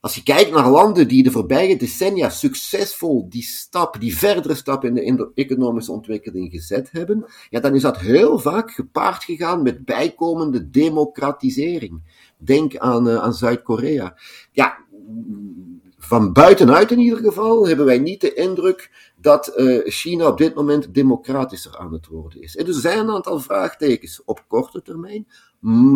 Als 0.00 0.14
je 0.14 0.22
kijkt 0.22 0.50
naar 0.50 0.70
landen 0.70 1.08
die 1.08 1.22
de 1.22 1.30
voorbije 1.30 1.76
decennia 1.76 2.28
succesvol 2.28 3.28
die 3.28 3.42
stap, 3.42 4.00
die 4.00 4.16
verdere 4.18 4.54
stap 4.54 4.84
in 4.84 4.94
de, 4.94 5.30
economische 5.34 5.92
ontwikkeling 5.92 6.50
gezet 6.50 6.90
hebben, 6.92 7.24
ja, 7.50 7.60
dan 7.60 7.74
is 7.74 7.82
dat 7.82 7.98
heel 7.98 8.38
vaak 8.38 8.70
gepaard 8.70 9.24
gegaan 9.24 9.62
met 9.62 9.84
bijkomende 9.84 10.70
democratisering. 10.70 12.02
Denk 12.36 12.76
aan, 12.76 13.08
uh, 13.08 13.16
aan 13.16 13.34
Zuid-Korea. 13.34 14.18
Ja, 14.52 14.78
van 15.98 16.32
buitenuit 16.32 16.90
in 16.90 16.98
ieder 16.98 17.18
geval 17.18 17.68
hebben 17.68 17.86
wij 17.86 17.98
niet 17.98 18.20
de 18.20 18.34
indruk 18.34 19.12
dat 19.16 19.54
uh, 19.56 19.80
China 19.84 20.26
op 20.26 20.38
dit 20.38 20.54
moment 20.54 20.94
democratischer 20.94 21.78
aan 21.78 21.92
het 21.92 22.06
worden 22.06 22.42
is. 22.42 22.56
En 22.56 22.66
er 22.66 22.72
zijn 22.72 22.98
een 22.98 23.10
aantal 23.10 23.38
vraagtekens 23.38 24.24
op 24.24 24.44
korte 24.48 24.82
termijn, 24.82 25.26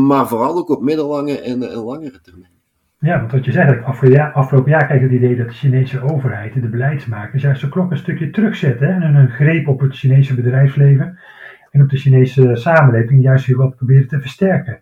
maar 0.07 0.29
vooral 0.29 0.57
ook 0.57 0.69
op 0.69 0.83
middellange 0.83 1.41
en, 1.41 1.71
en 1.71 1.79
langere 1.79 2.21
termijn. 2.21 2.51
Ja, 2.99 3.19
want 3.19 3.33
wat 3.33 3.45
je 3.45 3.53
zegt, 3.53 3.85
afgelopen 3.85 4.19
jaar, 4.19 4.33
afgelopen 4.33 4.71
jaar 4.71 4.87
krijg 4.87 5.01
je 5.01 5.07
het 5.07 5.17
idee 5.17 5.37
dat 5.37 5.47
de 5.47 5.53
Chinese 5.53 6.03
overheid, 6.13 6.55
de 6.55 6.69
beleidsmakers, 6.69 7.43
juist 7.43 7.61
de 7.61 7.69
klok 7.69 7.91
een 7.91 7.97
stukje 7.97 8.31
terugzetten 8.31 8.87
hè, 8.87 9.07
en 9.07 9.15
hun 9.15 9.31
greep 9.31 9.69
op 9.69 9.81
het 9.81 9.97
Chinese 9.97 10.35
bedrijfsleven 10.35 11.19
en 11.71 11.83
op 11.83 11.91
de 11.91 11.97
Chinese 11.97 12.51
samenleving 12.57 13.23
juist 13.23 13.47
weer 13.47 13.57
wat 13.57 13.77
proberen 13.77 14.09
te 14.09 14.21
versterken. 14.21 14.81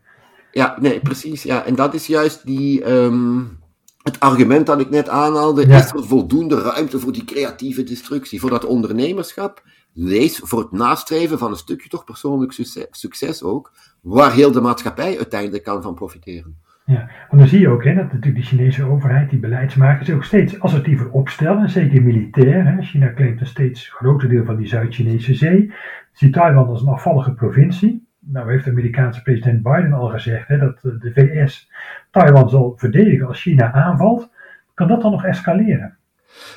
Ja, 0.50 0.76
nee, 0.80 1.00
precies. 1.00 1.42
Ja. 1.42 1.64
En 1.64 1.74
dat 1.74 1.94
is 1.94 2.06
juist 2.06 2.46
die, 2.46 2.90
um, 2.90 3.59
het 4.02 4.21
argument 4.21 4.66
dat 4.66 4.80
ik 4.80 4.90
net 4.90 5.09
aanhaalde, 5.09 5.66
ja. 5.66 5.78
is 5.78 5.92
er 5.92 6.04
voldoende 6.04 6.61
ruimte 6.61 6.99
voor 6.99 7.12
die 7.12 7.25
creatieve 7.25 7.83
destructie, 7.83 8.40
voor 8.40 8.50
dat 8.50 8.64
ondernemerschap, 8.64 9.62
lees 9.92 10.40
voor 10.45 10.59
het 10.59 10.73
nastreven 10.73 11.38
van 11.38 11.50
een 11.50 11.57
stukje 11.57 11.88
toch 11.88 12.04
persoonlijk 12.04 12.52
succes, 12.52 12.87
succes 12.90 13.42
ook, 13.42 13.73
waar 14.00 14.33
heel 14.33 14.52
de 14.52 14.61
maatschappij 14.61 15.16
uiteindelijk 15.16 15.64
kan 15.64 15.83
van 15.83 15.95
profiteren. 15.95 16.59
Ja, 16.85 17.11
want 17.28 17.40
dan 17.40 17.49
zie 17.49 17.61
je 17.61 17.69
ook 17.69 17.85
hè, 17.85 17.95
dat 17.95 18.12
natuurlijk 18.12 18.37
de 18.37 18.42
Chinese 18.42 18.85
overheid, 18.85 19.30
die 19.30 19.38
beleidsmakers, 19.38 20.11
ook 20.11 20.25
steeds 20.25 20.61
assertiever 20.61 21.11
opstellen, 21.11 21.71
zeker 21.71 22.02
militair. 22.02 22.66
Hè. 22.66 22.83
China 22.83 23.12
claimt 23.14 23.40
een 23.40 23.47
steeds 23.47 23.88
groter 23.88 24.28
deel 24.28 24.45
van 24.45 24.57
die 24.57 24.66
Zuid-Chinese 24.66 25.35
zee, 25.35 25.73
ziet 26.12 26.33
Taiwan 26.33 26.69
als 26.69 26.83
een 26.83 26.88
afvallige 26.88 27.33
provincie. 27.33 28.09
Nou 28.20 28.50
heeft 28.50 28.64
de 28.64 28.70
Amerikaanse 28.70 29.22
president 29.22 29.62
Biden 29.62 29.92
al 29.92 30.08
gezegd 30.08 30.48
hè, 30.48 30.58
dat 30.58 30.80
de 30.82 31.10
VS 31.14 31.70
Taiwan 32.10 32.48
zal 32.48 32.74
verdedigen 32.76 33.26
als 33.26 33.40
China 33.40 33.72
aanvalt. 33.72 34.28
Kan 34.74 34.88
dat 34.88 35.02
dan 35.02 35.10
nog 35.10 35.24
escaleren? 35.24 35.98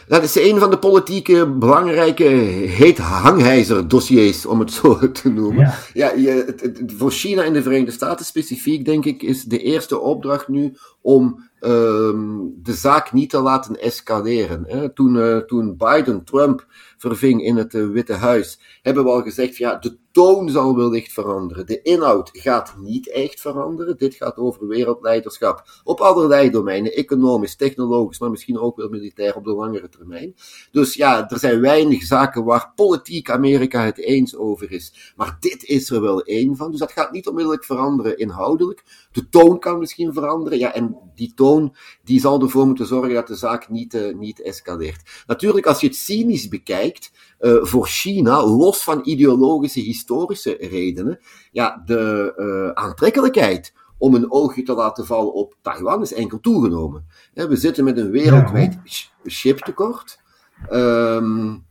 Dat 0.08 0.24
is 0.24 0.36
een 0.36 0.60
van 0.60 0.70
de 0.70 0.78
politieke 0.78 1.48
belangrijke 1.48 2.24
heet 2.24 2.98
hangijzer 2.98 3.88
dossiers, 3.88 4.46
om 4.46 4.60
het 4.60 4.72
zo 4.72 5.00
te 5.12 5.30
noemen. 5.30 5.66
Ja, 5.66 5.74
ja 5.94 6.12
je, 6.12 6.56
het, 6.62 6.84
voor 6.98 7.12
China 7.12 7.44
en 7.44 7.54
de 7.54 7.62
Verenigde 7.62 7.92
Staten 7.92 8.26
specifiek, 8.26 8.86
denk 8.86 9.06
ik, 9.06 9.22
is 9.22 9.44
de 9.44 9.60
eerste 9.60 10.00
opdracht 10.00 10.48
nu 10.48 10.76
om 11.02 11.50
um, 11.62 12.54
de 12.64 12.74
zaak 12.74 13.12
niet 13.14 13.30
te 13.30 13.40
laten 13.40 13.82
escaleren. 13.82 14.64
Hè. 14.68 14.94
Toen, 14.94 15.16
uh, 15.16 15.38
toen 15.38 15.78
Biden 15.78 16.24
Trump 16.24 16.66
verving 17.08 17.44
in 17.44 17.56
het 17.56 17.74
uh, 17.74 17.90
Witte 17.90 18.14
Huis, 18.14 18.60
hebben 18.82 19.04
we 19.04 19.10
al 19.10 19.22
gezegd, 19.22 19.58
ja, 19.58 19.76
de 19.76 19.98
toon 20.12 20.50
zal 20.50 20.76
wellicht 20.76 21.12
veranderen. 21.12 21.66
De 21.66 21.82
inhoud 21.82 22.30
gaat 22.34 22.74
niet 22.78 23.10
echt 23.10 23.42
veranderen. 23.42 23.98
Dit 23.98 24.16
gaat 24.16 24.38
over 24.38 24.68
wereldleiderschap 24.68 25.82
op 25.84 26.00
allerlei 26.00 26.50
domeinen, 26.50 26.94
economisch, 26.94 27.56
technologisch, 27.56 28.20
maar 28.20 28.30
misschien 28.30 28.60
ook 28.60 28.78
wel 28.78 28.90
militair 28.90 29.36
op 29.36 29.44
de 29.44 29.54
langere 29.54 29.90
termijn. 29.90 30.36
Dus 30.72 30.94
ja, 30.94 31.30
er 31.30 31.40
zijn 31.40 31.62
weinig 31.62 32.04
zaken 32.04 32.44
waar 32.44 32.72
politiek 32.76 33.30
Amerika 33.30 33.86
het 33.86 33.98
eens 33.98 34.36
over 34.36 34.72
is. 34.72 35.14
Maar 35.16 35.38
dit 35.40 35.64
is 35.64 35.90
er 35.90 36.02
wel 36.02 36.22
één 36.22 36.56
van. 36.56 36.72
Dus 36.72 36.80
dat 36.80 36.92
gaat 36.92 37.12
niet 37.12 37.28
onmiddellijk 37.28 37.66
veranderen 37.66 38.18
inhoudelijk. 38.18 38.84
De 39.12 39.30
toon 39.30 39.60
kan 39.60 39.80
misschien 39.80 40.14
veranderen. 40.14 40.60
Ja, 40.60 40.74
en 40.74 40.98
die 41.16 41.34
toon 41.36 41.76
die 42.04 42.20
zal 42.20 42.42
ervoor 42.42 42.66
moeten 42.66 42.86
zorgen 42.88 43.14
dat 43.14 43.28
de 43.28 43.36
zaak 43.36 43.70
niet, 43.70 43.94
uh, 43.94 44.16
niet 44.16 44.42
escaleert. 44.42 45.24
Natuurlijk, 45.28 45.66
als 45.66 45.80
je 45.80 45.88
het 45.88 45.96
cynisch 45.96 46.48
bekijkt, 46.48 46.93
uh, 47.40 47.64
voor 47.64 47.88
China, 47.88 48.46
los 48.46 48.84
van 48.84 49.02
ideologische, 49.04 49.80
historische 49.80 50.58
redenen, 50.60 51.20
ja, 51.52 51.82
de 51.86 52.34
uh, 52.38 52.84
aantrekkelijkheid 52.84 53.74
om 53.98 54.16
een 54.16 54.32
oogje 54.32 54.64
te 54.64 54.74
laten 54.74 55.06
vallen 55.06 55.34
op 55.34 55.56
Taiwan 55.62 56.02
is 56.02 56.14
enkel 56.14 56.40
toegenomen. 56.40 57.06
we 57.34 57.56
zitten 57.56 57.84
met 57.84 57.98
een 57.98 58.12
wereldwijd 58.12 58.78
chiptekort. 59.24 60.20
Um, 60.72 61.66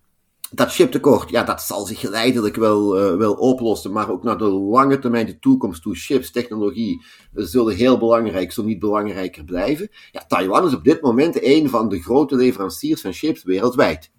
dat 0.55 0.73
chiptekort, 0.73 1.31
ja, 1.31 1.43
dat 1.43 1.62
zal 1.62 1.87
zich 1.87 2.00
geleidelijk 2.00 2.57
wel, 2.57 2.99
uh, 2.99 3.17
wel 3.17 3.35
oplossen, 3.35 3.93
maar 3.93 4.11
ook 4.11 4.23
naar 4.23 4.38
de 4.38 4.45
lange 4.45 4.99
termijn, 4.99 5.26
de 5.26 5.38
toekomst 5.38 5.83
toe, 5.83 5.95
chips, 5.95 6.31
technologie, 6.31 7.05
zullen 7.35 7.75
heel 7.75 7.99
belangrijk, 7.99 8.52
zo 8.52 8.62
niet 8.62 8.79
belangrijker 8.79 9.45
blijven. 9.45 9.88
Ja, 10.11 10.25
Taiwan 10.26 10.67
is 10.67 10.75
op 10.75 10.85
dit 10.85 11.02
moment 11.02 11.45
een 11.45 11.69
van 11.69 11.88
de 11.88 12.02
grote 12.02 12.37
leveranciers 12.37 13.00
van 13.00 13.12
chips 13.12 13.43
wereldwijd. 13.45 14.11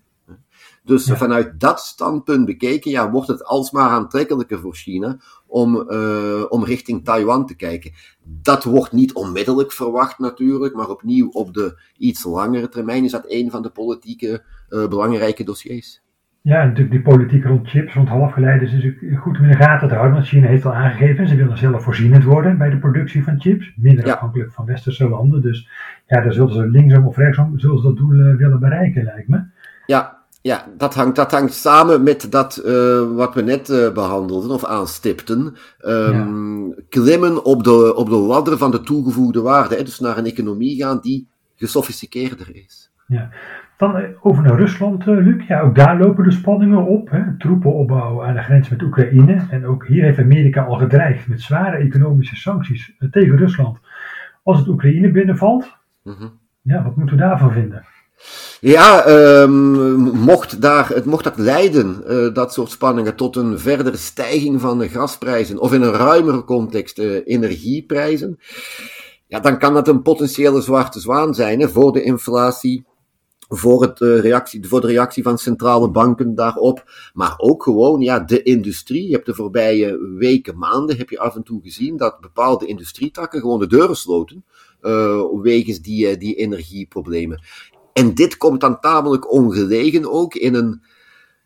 Dus 0.83 1.11
vanuit 1.11 1.59
dat 1.59 1.79
standpunt 1.79 2.45
bekeken, 2.45 2.91
ja, 2.91 3.11
wordt 3.11 3.27
het 3.27 3.45
alsmaar 3.45 3.89
aantrekkelijker 3.89 4.59
voor 4.59 4.75
China 4.75 5.17
om, 5.47 5.85
uh, 5.89 6.43
om 6.49 6.63
richting 6.63 7.05
Taiwan 7.05 7.45
te 7.45 7.55
kijken. 7.55 7.91
Dat 8.23 8.63
wordt 8.63 8.91
niet 8.91 9.13
onmiddellijk 9.13 9.71
verwacht 9.71 10.19
natuurlijk, 10.19 10.75
maar 10.75 10.89
opnieuw 10.89 11.29
op 11.29 11.53
de 11.53 11.81
iets 11.97 12.23
langere 12.23 12.69
termijn 12.69 13.03
is 13.03 13.11
dat 13.11 13.25
een 13.27 13.51
van 13.51 13.61
de 13.61 13.69
politieke 13.69 14.43
uh, 14.69 14.87
belangrijke 14.87 15.43
dossiers. 15.43 16.01
Ja, 16.41 16.61
en 16.61 16.67
natuurlijk 16.67 16.91
die 16.91 17.13
politiek 17.13 17.45
rond 17.45 17.69
chips, 17.69 17.93
rond 17.93 18.09
halfgeleiders 18.09 18.73
is 18.73 18.93
goed 19.17 19.37
om 19.37 19.43
in 19.43 19.51
de 19.51 19.57
gaten 19.57 19.87
te 19.87 19.93
houden. 19.93 20.15
Want 20.15 20.27
China 20.27 20.47
heeft 20.47 20.65
al 20.65 20.73
aangegeven, 20.73 21.27
ze 21.27 21.35
willen 21.35 21.57
zelf 21.57 21.83
voorzienend 21.83 22.23
worden 22.23 22.57
bij 22.57 22.69
de 22.69 22.77
productie 22.77 23.23
van 23.23 23.41
chips. 23.41 23.73
Minder 23.75 24.13
afhankelijk 24.13 24.51
van 24.51 24.65
westerse 24.65 25.09
landen. 25.09 25.41
Dus 25.41 25.69
ja, 26.07 26.21
daar 26.21 26.33
zullen 26.33 26.53
ze 26.53 26.69
linksom 26.69 27.07
of 27.07 27.17
rechtsom 27.17 27.59
zullen 27.59 27.77
ze 27.77 27.83
dat 27.83 27.97
doel 27.97 28.13
uh, 28.13 28.35
willen 28.35 28.59
bereiken, 28.59 29.03
lijkt 29.03 29.27
me. 29.27 29.43
Ja, 29.85 30.22
ja, 30.43 30.65
dat 30.77 30.93
hangt, 30.93 31.15
dat 31.15 31.31
hangt 31.31 31.53
samen 31.53 32.03
met 32.03 32.31
dat 32.31 32.61
uh, 32.65 33.15
wat 33.15 33.33
we 33.33 33.41
net 33.41 33.69
uh, 33.69 33.91
behandelden 33.91 34.51
of 34.51 34.65
aanstipten. 34.65 35.55
Um, 35.85 36.67
ja. 36.67 36.73
Klimmen 36.89 37.45
op 37.45 37.63
de, 37.63 37.93
op 37.95 38.09
de 38.09 38.15
ladder 38.15 38.57
van 38.57 38.71
de 38.71 38.81
toegevoegde 38.81 39.41
waarde. 39.41 39.75
Hè? 39.75 39.83
Dus 39.83 39.99
naar 39.99 40.17
een 40.17 40.25
economie 40.25 40.81
gaan 40.81 40.99
die 41.01 41.27
gesofisticeerder 41.55 42.55
is. 42.55 42.91
Ja. 43.07 43.29
Dan 43.77 43.95
eh, 43.95 44.09
over 44.21 44.43
naar 44.43 44.55
Rusland, 44.55 45.05
Luc. 45.05 45.47
Ja, 45.47 45.61
ook 45.61 45.75
daar 45.75 45.97
lopen 45.97 46.23
de 46.23 46.31
spanningen 46.31 46.85
op. 46.85 47.09
Hè? 47.09 47.37
Troepenopbouw 47.37 48.23
aan 48.23 48.35
de 48.35 48.41
grens 48.41 48.69
met 48.69 48.81
Oekraïne. 48.81 49.45
En 49.49 49.65
ook 49.65 49.87
hier 49.87 50.03
heeft 50.03 50.19
Amerika 50.19 50.63
al 50.63 50.77
gedreigd 50.77 51.27
met 51.27 51.41
zware 51.41 51.77
economische 51.77 52.35
sancties 52.35 52.95
tegen 53.11 53.37
Rusland. 53.37 53.77
Als 54.43 54.57
het 54.59 54.67
Oekraïne 54.67 55.11
binnenvalt, 55.11 55.77
mm 56.03 56.13
-hmm. 56.13 56.31
ja, 56.61 56.83
wat 56.83 56.95
moeten 56.95 57.15
we 57.15 57.21
daarvan 57.21 57.51
vinden? 57.51 57.85
Ja, 58.61 59.07
um, 59.41 59.71
mocht, 60.01 60.61
daar, 60.61 60.89
het, 60.89 61.05
mocht 61.05 61.23
dat 61.23 61.37
leiden, 61.37 62.03
uh, 62.07 62.33
dat 62.33 62.53
soort 62.53 62.71
spanningen, 62.71 63.15
tot 63.15 63.35
een 63.35 63.59
verdere 63.59 63.97
stijging 63.97 64.61
van 64.61 64.79
de 64.79 64.89
gasprijzen, 64.89 65.59
of 65.59 65.73
in 65.73 65.81
een 65.81 65.93
ruimere 65.93 66.43
context 66.43 66.99
uh, 66.99 67.21
energieprijzen, 67.25 68.39
ja, 69.27 69.39
dan 69.39 69.59
kan 69.59 69.73
dat 69.73 69.87
een 69.87 70.01
potentiële 70.01 70.61
zwarte 70.61 70.99
zwaan 70.99 71.33
zijn 71.33 71.69
voor 71.69 71.91
de 71.91 72.03
inflatie, 72.03 72.85
voor, 73.47 73.81
het, 73.81 73.99
uh, 73.99 74.19
reactie, 74.19 74.67
voor 74.67 74.81
de 74.81 74.87
reactie 74.87 75.23
van 75.23 75.37
centrale 75.37 75.89
banken 75.89 76.35
daarop, 76.35 76.83
maar 77.13 77.33
ook 77.37 77.63
gewoon 77.63 78.01
ja, 78.01 78.19
de 78.19 78.43
industrie. 78.43 79.07
Je 79.07 79.13
hebt 79.13 79.25
de 79.25 79.35
voorbije 79.35 80.15
weken, 80.17 80.57
maanden, 80.57 80.97
heb 80.97 81.09
je 81.09 81.19
af 81.19 81.35
en 81.35 81.43
toe 81.43 81.61
gezien 81.61 81.97
dat 81.97 82.19
bepaalde 82.19 82.65
industrietakken 82.65 83.39
gewoon 83.39 83.59
de 83.59 83.67
deuren 83.67 83.95
sloten. 83.95 84.45
Uh, 84.81 85.23
wegens 85.41 85.79
die, 85.79 86.17
die 86.17 86.35
energieproblemen. 86.35 87.43
En 87.93 88.13
dit 88.13 88.37
komt 88.37 88.61
dan 88.61 88.79
tamelijk 88.79 89.31
ongelegen 89.31 90.11
ook 90.11 90.35
in 90.35 90.53
een 90.53 90.83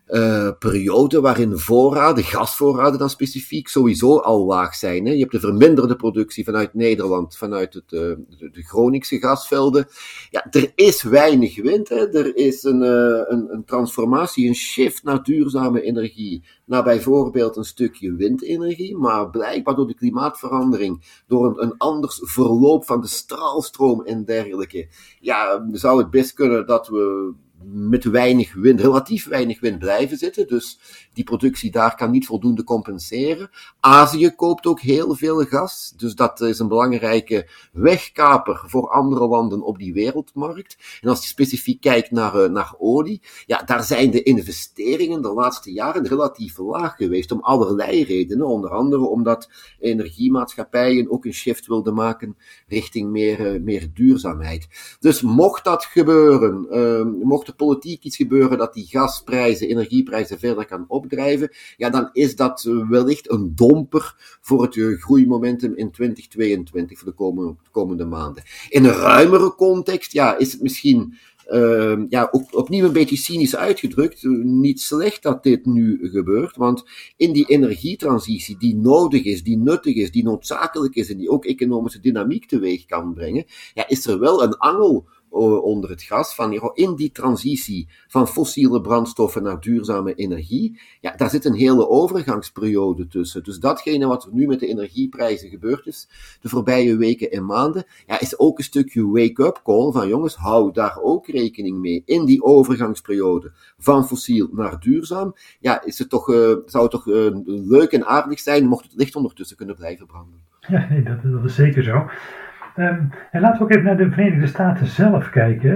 uh, 0.10 0.50
periode 0.60 1.22
waarin 1.22 1.58
voorraden, 1.58 2.24
gasvoorraden 2.24 3.00
dan 3.00 3.10
specifiek, 3.10 3.68
sowieso 3.68 4.18
al 4.18 4.46
laag 4.46 4.76
zijn. 4.76 5.06
Hè. 5.06 5.12
Je 5.12 5.20
hebt 5.20 5.32
de 5.32 5.40
verminderde 5.40 5.96
productie 5.96 6.44
vanuit 6.44 6.74
Nederland, 6.74 7.38
vanuit 7.38 7.74
het, 7.74 7.92
uh, 7.92 8.00
de, 8.38 8.64
Groningse 8.64 9.18
gasvelden. 9.18 9.88
Ja, 10.30 10.48
er 10.52 10.72
is 10.76 11.04
weinig 11.04 11.62
wind. 11.62 11.90
Hè. 11.90 12.12
Er 12.12 12.36
is 12.36 12.64
een, 12.64 12.82
uh, 12.82 13.22
een, 13.28 13.54
een, 13.54 13.66
transformatie, 13.66 14.48
een 14.48 14.56
shift 14.56 15.04
naar 15.04 15.24
duurzame 15.24 15.82
energie. 15.82 16.44
Naar 16.66 16.84
bijvoorbeeld 16.84 17.56
een 17.56 17.64
stukje 17.64 18.16
windenergie, 18.16 18.98
maar 18.98 19.30
blijkbaar 19.30 19.76
door 19.76 19.88
de 19.88 19.96
klimaatverandering, 19.96 21.22
door 21.28 21.46
een, 21.46 21.64
een 21.64 21.78
anders 21.78 22.22
verloop 22.24 22.86
van 22.86 23.02
de 23.02 23.08
straalstroom 23.08 24.02
en 24.06 24.26
dergelijke, 24.26 24.88
ja, 25.20 25.68
zou 25.72 25.98
het 25.98 26.10
best 26.10 26.34
kunnen 26.34 26.68
dat 26.68 26.88
we 26.88 27.34
met 27.64 28.04
weinig 28.04 28.54
wind, 28.54 28.82
relatief 28.82 29.28
weinig 29.28 29.60
wind 29.60 29.80
blijven 29.80 30.18
zitten. 30.18 30.48
Dus 30.48 30.80
die 31.14 31.24
productie 31.24 31.72
daar 31.72 31.96
kan 31.96 32.12
niet 32.12 32.26
voldoende 32.26 32.64
compenseren. 32.64 33.50
Azië 33.80 34.30
koopt 34.36 34.66
ook 34.66 34.80
heel 34.80 35.16
veel 35.16 35.44
gas. 35.44 35.94
Dus 35.96 36.16
dat 36.16 36.42
is 36.42 36.60
een 36.60 36.68
belangrijke 36.68 37.50
wegkaper 37.72 38.64
voor 38.66 38.90
andere 38.90 39.28
landen 39.28 39.62
op 39.62 39.78
die 39.78 39.94
wereldmarkt. 39.94 40.78
En 41.02 41.10
als 41.10 41.22
je 41.22 41.28
specifiek 41.28 41.82
kijkt 41.82 42.12
naar, 42.12 42.44
uh, 42.44 42.50
naar 42.50 42.76
olie, 42.78 43.22
ja, 43.46 43.64
daar 43.64 43.84
zijn 43.84 44.12
de 44.12 44.24
investeringen 44.24 45.22
de 45.22 45.34
laatste 45.34 45.72
jaren 45.72 46.08
relatief 46.08 46.58
laag 46.58 46.96
geweest. 46.96 47.32
Om 47.32 47.40
allerlei 47.42 48.04
redenen. 48.04 48.48
Onder 48.48 48.70
andere 48.70 49.06
omdat 49.06 49.50
energiemaatschappijen 49.80 51.12
ook 51.12 51.26
een 51.26 51.34
shift 51.34 51.68
wilden 51.68 51.94
maken 51.94 52.38
richting 52.68 53.10
meer, 53.10 53.54
uh, 53.54 53.62
meer 53.62 53.90
duurzaamheid. 53.94 54.68
Dus 55.00 55.22
mocht 55.22 55.64
dat 55.64 55.86
gebeuren, 55.86 56.68
uh, 56.72 57.26
mocht 57.48 57.68
politiek 57.68 58.04
iets 58.04 58.16
gebeuren 58.16 58.58
dat 58.58 58.74
die 58.74 58.88
gasprijzen, 58.88 59.68
energieprijzen 59.68 60.39
verder 60.39 60.66
kan 60.66 60.86
opdrijven, 60.88 61.51
ja, 61.77 61.89
dan 61.89 62.10
is 62.13 62.36
dat 62.36 62.70
wellicht 62.89 63.32
een 63.32 63.51
domper 63.56 64.38
voor 64.42 64.62
het 64.62 64.77
eh, 64.77 65.01
groeimomentum 65.01 65.74
in 65.75 65.92
2022 65.92 67.00
voor 67.00 67.08
de 67.08 67.56
komende, 67.72 68.06
maanden. 68.06 68.44
In 68.70 68.86
een 68.86 68.92
ruimere 68.92 69.56
context, 69.56 70.12
ja, 70.12 70.38
is 70.38 70.51
het 70.51 70.62
misschien 70.62 71.18
uh, 71.51 72.00
ja, 72.10 72.27
op, 72.32 72.54
opnieuw 72.54 72.86
een 72.86 72.94
beetje 72.94 73.18
cynisch 73.18 73.56
uitgedrukt, 73.56 74.24
niet 74.44 74.82
slecht 74.82 75.24
dat 75.24 75.44
dit 75.44 75.66
nu 75.66 76.10
gebeurt, 76.10 76.56
want 76.56 76.84
in 77.18 77.34
die 77.34 77.46
energietransitie 77.46 78.58
die 78.58 78.75
nodig 78.75 79.24
is, 79.24 79.44
die 79.44 79.58
nuttig 79.58 79.96
is, 79.96 80.12
die 80.12 80.24
noodzakelijk 80.24 80.96
is 80.96 81.10
en 81.10 81.18
die 81.18 81.30
ook 81.30 81.46
economische 81.46 82.00
dynamiek 82.00 82.46
teweeg 82.46 82.86
kan 82.86 83.13
brengen, 83.13 83.46
ja, 83.74 83.88
is 83.88 84.06
er 84.06 84.20
wel 84.20 84.44
een 84.44 84.58
angel 84.58 85.08
onder 85.38 85.89
het 85.89 86.01
gas, 86.01 86.36
van 86.36 86.72
in 86.74 86.96
die 86.96 87.12
transitie 87.12 87.88
van 88.08 88.27
fossiele 88.27 88.82
brandstoffen 88.82 89.44
naar 89.44 89.60
duurzame 89.60 90.13
energie, 90.13 90.79
ja, 91.01 91.15
daar 91.15 91.29
zit 91.29 91.46
een 91.46 91.53
hele 91.53 91.89
overgangsperiode 91.89 93.08
tussen. 93.08 93.44
Dus 93.44 93.60
datgene 93.60 94.08
wat 94.08 94.24
er 94.24 94.34
nu 94.34 94.48
met 94.48 94.60
de 94.60 94.67
energieprijzen 94.67 95.50
gebeurd 95.50 95.86
is, 95.86 96.08
de 96.41 96.50
voorbije 96.50 96.98
weken 96.98 97.32
en 97.32 97.46
maanden, 97.46 97.86
ja, 98.06 98.20
is 98.20 98.39
ook 98.39 98.58
een 98.58 98.63
stukje 98.63 99.08
wake-up 99.08 99.62
call 99.63 99.91
van 99.91 100.08
jongens, 100.08 100.36
hou 100.36 100.72
daar 100.72 100.98
ook 101.01 101.27
rekening 101.27 101.77
mee. 101.77 102.01
In 102.06 102.25
die 102.25 102.44
overgangsperiode 102.44 103.51
van 103.77 104.08
fossiel 104.08 104.48
naar 104.51 104.79
duurzaam, 104.79 105.36
ja, 105.60 105.84
is 105.84 106.00
het 106.00 106.10
toch, 106.10 106.29
uh, 106.29 106.36
zou 106.65 106.84
het 106.84 106.91
toch 106.91 107.08
uh, 107.08 107.27
leuk 107.46 107.91
en 107.91 108.06
aardig 108.06 108.39
zijn 108.39 108.65
mocht 108.65 108.84
het 108.84 108.94
licht 108.96 109.15
ondertussen 109.15 109.58
kunnen 109.58 109.75
blijven 109.75 110.06
branden. 110.06 110.39
Ja, 110.67 110.88
nee, 110.89 111.03
dat, 111.03 111.17
dat 111.24 111.44
is 111.44 111.56
zeker 111.56 111.84
zo. 111.84 112.06
Um, 112.79 113.10
en 113.31 113.41
laten 113.41 113.57
we 113.57 113.63
ook 113.63 113.72
even 113.72 113.84
naar 113.84 113.98
de 113.98 114.12
Verenigde 114.12 114.48
Staten 114.48 114.86
zelf 114.86 115.29
kijken. 115.29 115.72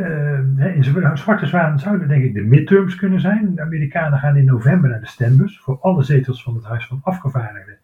Uh, 0.58 0.75
in 0.75 0.84
Zwarte 1.17 1.46
Zwaan 1.46 1.79
zouden 1.79 2.08
denk 2.08 2.24
ik 2.24 2.34
de 2.34 2.41
midterms 2.41 2.96
kunnen 2.96 3.20
zijn. 3.20 3.55
De 3.55 3.62
Amerikanen 3.62 4.20
gaan 4.20 4.38
in 4.38 4.46
november 4.46 4.89
naar 4.89 5.00
de 5.00 5.08
stembus 5.08 5.60
voor 5.60 5.79
alle 5.81 6.03
zetels 6.03 6.43
van 6.43 6.55
het 6.55 6.63
Huis 6.63 6.88
van 6.88 7.01
Afgevaardigden. 7.03 7.77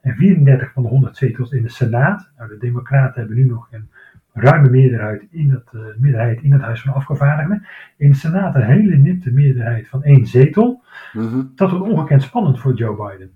En 0.00 0.14
34 0.14 0.72
van 0.72 0.82
de 0.82 0.88
100 0.88 1.16
zetels 1.16 1.52
in 1.52 1.62
de 1.62 1.68
Senaat. 1.68 2.30
Nou, 2.36 2.48
de 2.48 2.58
Democraten 2.58 3.20
hebben 3.20 3.36
nu 3.36 3.44
nog 3.44 3.68
een 3.70 3.90
ruime 4.32 4.70
meerderheid 4.70 5.26
in 5.30 5.50
het, 5.50 5.70
uh, 5.72 5.80
meerderheid 5.98 6.42
in 6.42 6.52
het 6.52 6.62
Huis 6.62 6.82
van 6.82 6.94
Afgevaardigden. 6.94 7.66
In 7.96 8.10
de 8.10 8.16
Senaat 8.16 8.54
een 8.54 8.62
hele 8.62 8.96
nipte 8.96 9.32
meerderheid 9.32 9.88
van 9.88 10.02
één 10.02 10.26
zetel. 10.26 10.82
Mm 11.12 11.52
Dat 11.54 11.70
wordt 11.70 11.84
ongekend 11.88 12.22
spannend 12.22 12.60
voor 12.60 12.74
Joe 12.74 12.96
Biden. 12.96 13.30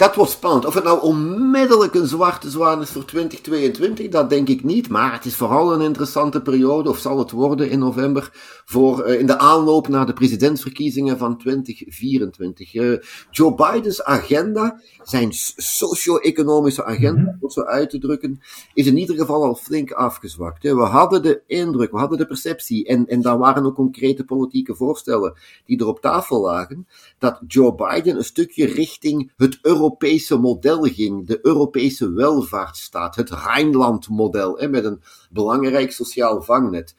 Dat 0.00 0.14
wordt 0.14 0.30
spannend. 0.30 0.66
Of 0.66 0.74
het 0.74 0.84
nou 0.84 1.02
onmiddellijk 1.02 1.94
een 1.94 2.06
zwarte 2.06 2.50
zwaan 2.50 2.80
is 2.80 2.90
voor 2.90 3.04
2022, 3.04 4.08
dat 4.08 4.30
denk 4.30 4.48
ik 4.48 4.64
niet. 4.64 4.88
Maar 4.88 5.12
het 5.12 5.24
is 5.24 5.34
vooral 5.34 5.72
een 5.72 5.80
interessante 5.80 6.42
periode, 6.42 6.88
of 6.88 6.98
zal 6.98 7.18
het 7.18 7.30
worden 7.30 7.70
in 7.70 7.78
november, 7.78 8.30
voor, 8.64 9.08
uh, 9.08 9.20
in 9.20 9.26
de 9.26 9.38
aanloop 9.38 9.88
naar 9.88 10.06
de 10.06 10.12
presidentsverkiezingen 10.12 11.18
van 11.18 11.38
2024. 11.38 12.74
Uh, 12.74 12.92
eh, 12.92 13.00
Joe 13.30 13.54
Bidens 13.54 14.02
agenda, 14.02 14.80
zijn 15.02 15.28
socio-economische 15.56 16.84
agenda, 16.84 17.30
om 17.30 17.38
het 17.40 17.52
zo 17.52 17.62
uit 17.62 17.90
te 17.90 17.98
drukken, 17.98 18.40
is 18.74 18.86
in 18.86 18.98
ieder 18.98 19.16
geval 19.16 19.44
al 19.44 19.54
flink 19.54 19.92
afgezwakt. 19.92 20.62
We 20.62 20.70
hadden 20.70 21.22
de 21.22 21.42
indruk, 21.46 21.90
we 21.90 21.98
hadden 21.98 22.18
de 22.18 22.26
perceptie, 22.26 22.86
en, 22.86 23.06
en 23.06 23.22
daar 23.22 23.38
waren 23.38 23.66
ook 23.66 23.74
concrete 23.74 24.24
politieke 24.24 24.74
voorstellen 24.74 25.34
die 25.66 25.78
er 25.78 25.86
op 25.86 26.00
tafel 26.00 26.40
lagen, 26.40 26.86
dat 27.18 27.40
Joe 27.46 27.74
Biden 27.74 28.16
een 28.16 28.24
stukje 28.24 28.66
richting 28.66 29.32
het 29.36 29.49
Europese 29.62 30.36
model 30.36 30.82
ging, 30.82 31.26
de 31.26 31.38
Europese 31.42 32.12
welvaartsstaat, 32.12 33.16
het 33.16 33.30
Rijnland-model, 33.30 34.68
met 34.68 34.84
een 34.84 35.02
belangrijk 35.30 35.92
sociaal 35.92 36.42
vangnet 36.42 36.94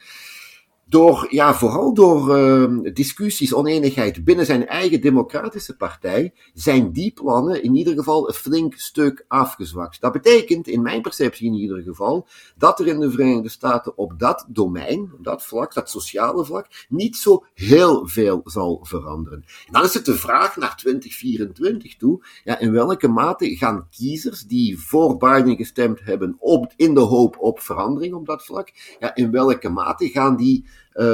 door, 0.92 1.28
ja, 1.30 1.54
vooral 1.54 1.94
door 1.94 2.38
uh, 2.38 2.94
discussies, 2.94 3.54
oneenigheid 3.54 4.24
binnen 4.24 4.46
zijn 4.46 4.68
eigen 4.68 5.02
democratische 5.02 5.76
partij, 5.76 6.34
zijn 6.54 6.92
die 6.92 7.12
plannen 7.12 7.64
in 7.64 7.76
ieder 7.76 7.94
geval 7.94 8.28
een 8.28 8.34
flink 8.34 8.76
stuk 8.76 9.26
afgezwakt. 9.28 10.02
Dat 10.02 10.12
betekent, 10.12 10.68
in 10.68 10.82
mijn 10.82 11.02
perceptie 11.02 11.48
in 11.48 11.54
ieder 11.54 11.82
geval, 11.82 12.28
dat 12.56 12.80
er 12.80 12.88
in 12.88 13.00
de 13.00 13.12
Verenigde 13.12 13.50
Staten 13.50 13.98
op 13.98 14.20
dat 14.20 14.46
domein, 14.48 15.12
op 15.18 15.24
dat 15.24 15.44
vlak, 15.44 15.74
dat 15.74 15.90
sociale 15.90 16.46
vlak, 16.46 16.86
niet 16.90 17.16
zo 17.18 17.46
heel 17.54 18.08
veel 18.08 18.42
zal 18.44 18.80
veranderen. 18.84 19.44
En 19.66 19.74
dan 19.74 19.84
is 19.84 19.94
het 19.94 20.06
de 20.06 20.16
vraag 20.16 20.58
naar 20.58 20.78
2024 20.78 21.96
toe, 21.96 22.26
ja, 22.44 22.60
in 22.60 22.72
welke 22.72 23.08
mate 23.08 23.56
gaan 23.56 23.88
kiezers 23.90 24.44
die 24.44 24.80
voor 24.80 25.18
Biden 25.18 25.56
gestemd 25.56 26.00
hebben 26.04 26.36
op, 26.40 26.74
in 26.76 26.94
de 26.94 27.00
hoop 27.00 27.38
op 27.40 27.60
verandering 27.60 28.14
op 28.14 28.26
dat 28.26 28.46
vlak, 28.46 28.72
ja, 29.00 29.16
in 29.16 29.32
welke 29.32 29.70
mate 29.70 30.08
gaan 30.08 30.36
die 30.36 30.66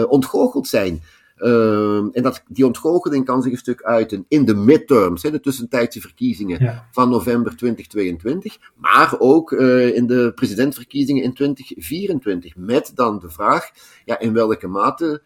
ontgoocheld 0.07 0.67
zijn. 0.67 1.01
Uh, 1.39 1.97
en 1.97 2.21
dat, 2.23 2.43
die 2.47 2.65
ontgoocheling 2.65 3.25
kan 3.25 3.41
zich 3.41 3.51
een 3.51 3.57
stuk 3.57 3.83
uiten 3.83 4.25
in 4.27 4.45
de 4.45 4.55
midterms, 4.55 5.23
hè, 5.23 5.31
de 5.31 5.39
tussentijdse 5.39 6.01
verkiezingen 6.01 6.63
ja. 6.63 6.87
van 6.91 7.09
november 7.09 7.55
2022, 7.57 8.57
maar 8.75 9.15
ook 9.19 9.51
uh, 9.51 9.95
in 9.95 10.07
de 10.07 10.31
presidentverkiezingen 10.35 11.23
in 11.23 11.33
2024. 11.33 12.55
Met 12.55 12.91
dan 12.95 13.19
de 13.19 13.29
vraag, 13.29 13.69
ja, 14.05 14.19
in 14.19 14.33
welke 14.33 14.67
mate 14.67 15.21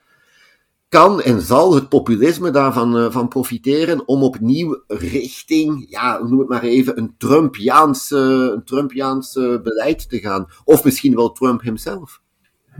kan 0.90 1.22
en 1.22 1.42
zal 1.42 1.76
het 1.76 1.90
populisme 1.90 2.52
daarvan 2.52 2.98
uh, 2.98 3.12
van 3.12 3.28
profiteren 3.28 4.08
om 4.08 4.24
opnieuw 4.24 4.84
richting, 4.88 5.86
ja, 5.90 6.24
noem 6.24 6.40
het 6.40 6.50
maar 6.50 6.64
even, 6.64 6.98
een 6.98 7.16
Trumpiaanse, 7.18 8.18
een 8.56 8.64
Trumpiaanse 8.64 9.60
beleid 9.64 10.10
te 10.10 10.20
gaan. 10.20 10.46
Of 10.64 10.84
misschien 10.84 11.16
wel 11.16 11.32
Trump 11.32 11.62
himself. 11.62 12.21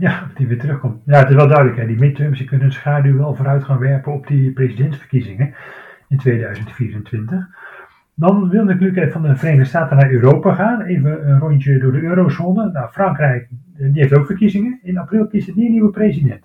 Ja, 0.02 0.30
die 0.34 0.46
weer 0.46 0.58
terugkomt. 0.58 1.02
Ja, 1.06 1.18
het 1.18 1.28
is 1.28 1.34
wel 1.34 1.48
duidelijk. 1.48 1.76
Hè. 1.76 1.86
Die 1.86 1.98
midterms 1.98 2.38
die 2.38 2.46
kunnen 2.46 2.66
een 2.66 2.72
schaduw 2.72 3.16
wel 3.16 3.34
vooruit 3.34 3.64
gaan 3.64 3.78
werpen 3.78 4.12
op 4.12 4.26
die 4.26 4.52
presidentsverkiezingen 4.52 5.54
in 6.08 6.18
2024. 6.18 7.48
Dan 8.14 8.48
wilde 8.48 8.72
ik 8.72 8.80
nu 8.80 8.88
even 8.88 9.12
van 9.12 9.22
de 9.22 9.36
Verenigde 9.36 9.64
Staten 9.64 9.96
naar 9.96 10.10
Europa 10.10 10.54
gaan. 10.54 10.80
Even 10.80 11.28
een 11.28 11.38
rondje 11.38 11.78
door 11.78 11.92
de 11.92 12.02
eurozone. 12.02 12.70
Nou, 12.70 12.90
Frankrijk 12.90 13.48
die 13.76 14.02
heeft 14.02 14.14
ook 14.14 14.26
verkiezingen. 14.26 14.80
In 14.82 14.98
april 14.98 15.26
kiest 15.26 15.46
het 15.46 15.56
een 15.56 15.70
nieuwe 15.70 15.90
president. 15.90 16.44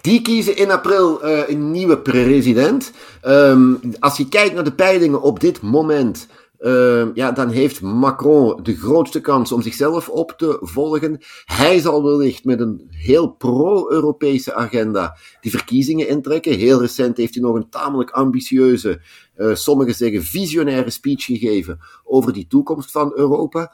Die 0.00 0.22
kiezen 0.22 0.56
in 0.56 0.70
april 0.70 1.24
uh, 1.24 1.48
een 1.48 1.70
nieuwe 1.70 1.98
president. 1.98 2.94
Um, 3.26 3.78
als 3.98 4.16
je 4.16 4.28
kijkt 4.28 4.54
naar 4.54 4.64
de 4.64 4.74
peilingen 4.74 5.22
op 5.22 5.40
dit 5.40 5.62
moment 5.62 6.28
uh, 6.64 7.06
ja, 7.14 7.32
dan 7.32 7.50
heeft 7.50 7.80
Macron 7.80 8.62
de 8.62 8.76
grootste 8.76 9.20
kans 9.20 9.52
om 9.52 9.62
zichzelf 9.62 10.08
op 10.08 10.34
te 10.36 10.58
volgen. 10.60 11.18
Hij 11.44 11.78
zal 11.78 12.04
wellicht 12.04 12.44
met 12.44 12.60
een 12.60 12.86
heel 12.90 13.28
pro-Europese 13.28 14.54
agenda 14.54 15.16
die 15.40 15.50
verkiezingen 15.50 16.08
intrekken. 16.08 16.52
Heel 16.52 16.80
recent 16.80 17.16
heeft 17.16 17.34
hij 17.34 17.42
nog 17.42 17.54
een 17.54 17.68
tamelijk 17.68 18.10
ambitieuze, 18.10 19.00
uh, 19.36 19.54
sommigen 19.54 19.94
zeggen 19.94 20.22
visionaire 20.22 20.90
speech 20.90 21.24
gegeven 21.24 21.78
over 22.04 22.32
die 22.32 22.46
toekomst 22.46 22.90
van 22.90 23.12
Europa. 23.14 23.72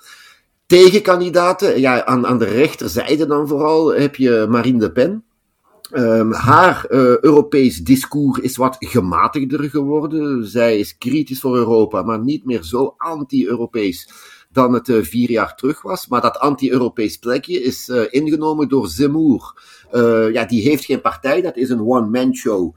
Tegenkandidaten, 0.66 1.80
ja, 1.80 2.04
aan, 2.04 2.26
aan 2.26 2.38
de 2.38 2.44
rechterzijde 2.44 3.26
dan 3.26 3.48
vooral, 3.48 3.94
heb 3.94 4.16
je 4.16 4.46
Marine 4.48 4.78
Le 4.78 4.92
Pen. 4.92 5.24
Um, 5.92 6.32
haar 6.32 6.86
uh, 6.90 7.18
Europees 7.18 7.78
discours 7.78 8.38
is 8.38 8.56
wat 8.56 8.76
gematigder 8.78 9.70
geworden. 9.70 10.46
Zij 10.46 10.78
is 10.78 10.98
kritisch 10.98 11.40
voor 11.40 11.56
Europa, 11.56 12.02
maar 12.02 12.18
niet 12.18 12.44
meer 12.44 12.62
zo 12.62 12.94
anti-Europees 12.96 14.10
dan 14.52 14.72
het 14.72 14.88
uh, 14.88 15.02
vier 15.02 15.30
jaar 15.30 15.56
terug 15.56 15.82
was. 15.82 16.08
Maar 16.08 16.20
dat 16.20 16.38
anti-Europees 16.38 17.16
plekje 17.16 17.62
is 17.62 17.88
uh, 17.88 18.02
ingenomen 18.10 18.68
door 18.68 18.88
Zemmour. 18.88 19.54
ja, 20.32 20.44
die 20.44 20.62
heeft 20.62 20.84
geen 20.84 21.00
partij, 21.00 21.40
dat 21.40 21.56
is 21.56 21.70
een 21.70 21.86
one-man 21.86 22.34
show. 22.34 22.76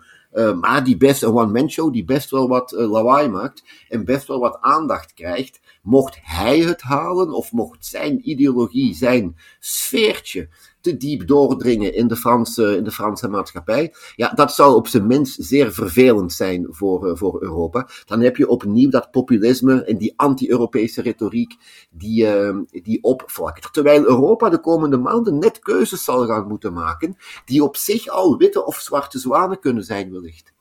maar 0.61 0.83
die 0.83 0.97
best, 0.97 1.23
een 1.23 1.33
one-man 1.33 1.69
show 1.69 1.93
die 1.93 2.05
best 2.05 2.29
wel 2.29 2.47
wat 2.47 2.71
lawaai 2.71 3.29
maakt 3.29 3.63
en 3.89 4.05
best 4.05 4.27
wel 4.27 4.39
wat 4.39 4.57
aandacht 4.61 5.13
krijgt. 5.13 5.59
Mocht 5.81 6.17
hij 6.21 6.59
het 6.59 6.81
halen 6.81 7.33
of 7.33 7.51
mocht 7.51 7.85
zijn 7.85 8.29
ideologie, 8.29 8.95
zijn 8.95 9.35
sfeertje 9.59 10.49
te 10.83 10.97
diep 10.97 11.27
doordringen 11.27 11.93
in 11.93 12.07
de 12.07 12.15
Franse, 12.15 12.77
in 12.77 12.83
de 12.83 12.91
Franse 12.91 13.27
maatschappij. 13.27 13.93
Ja, 14.15 14.29
dat 14.29 14.53
zou 14.53 14.75
op 14.75 14.87
zijn 14.87 15.07
minst 15.07 15.43
zeer 15.43 15.71
vervelend 15.71 16.33
zijn 16.33 16.67
voor, 16.69 17.07
uh, 17.07 17.15
voor 17.15 17.41
Europa. 17.41 17.87
Dan 18.05 18.21
heb 18.21 18.37
je 18.37 18.47
opnieuw 18.47 18.89
dat 18.89 19.11
populisme 19.11 19.83
en 19.83 19.97
die 19.97 20.13
anti-Europese 20.15 21.01
retoriek 21.01 21.55
die, 21.89 22.25
uh, 22.25 22.57
die 22.69 23.03
opvlakt. 23.03 23.73
Terwijl 23.73 24.05
Europa 24.05 24.49
de 24.49 24.59
komende 24.59 24.97
maanden 24.97 25.37
net 25.37 25.59
keuzes 25.59 26.03
zal 26.03 26.25
gaan 26.25 26.47
moeten 26.47 26.73
maken, 26.73 27.15
die 27.45 27.63
op 27.63 27.75
zich 27.75 28.07
al 28.07 28.37
witte 28.37 28.65
of 28.65 28.75
zwarte 28.75 29.19
zwanen 29.19 29.59
kunnen 29.59 29.83
zijn, 29.83 30.11
wellicht. 30.11 30.53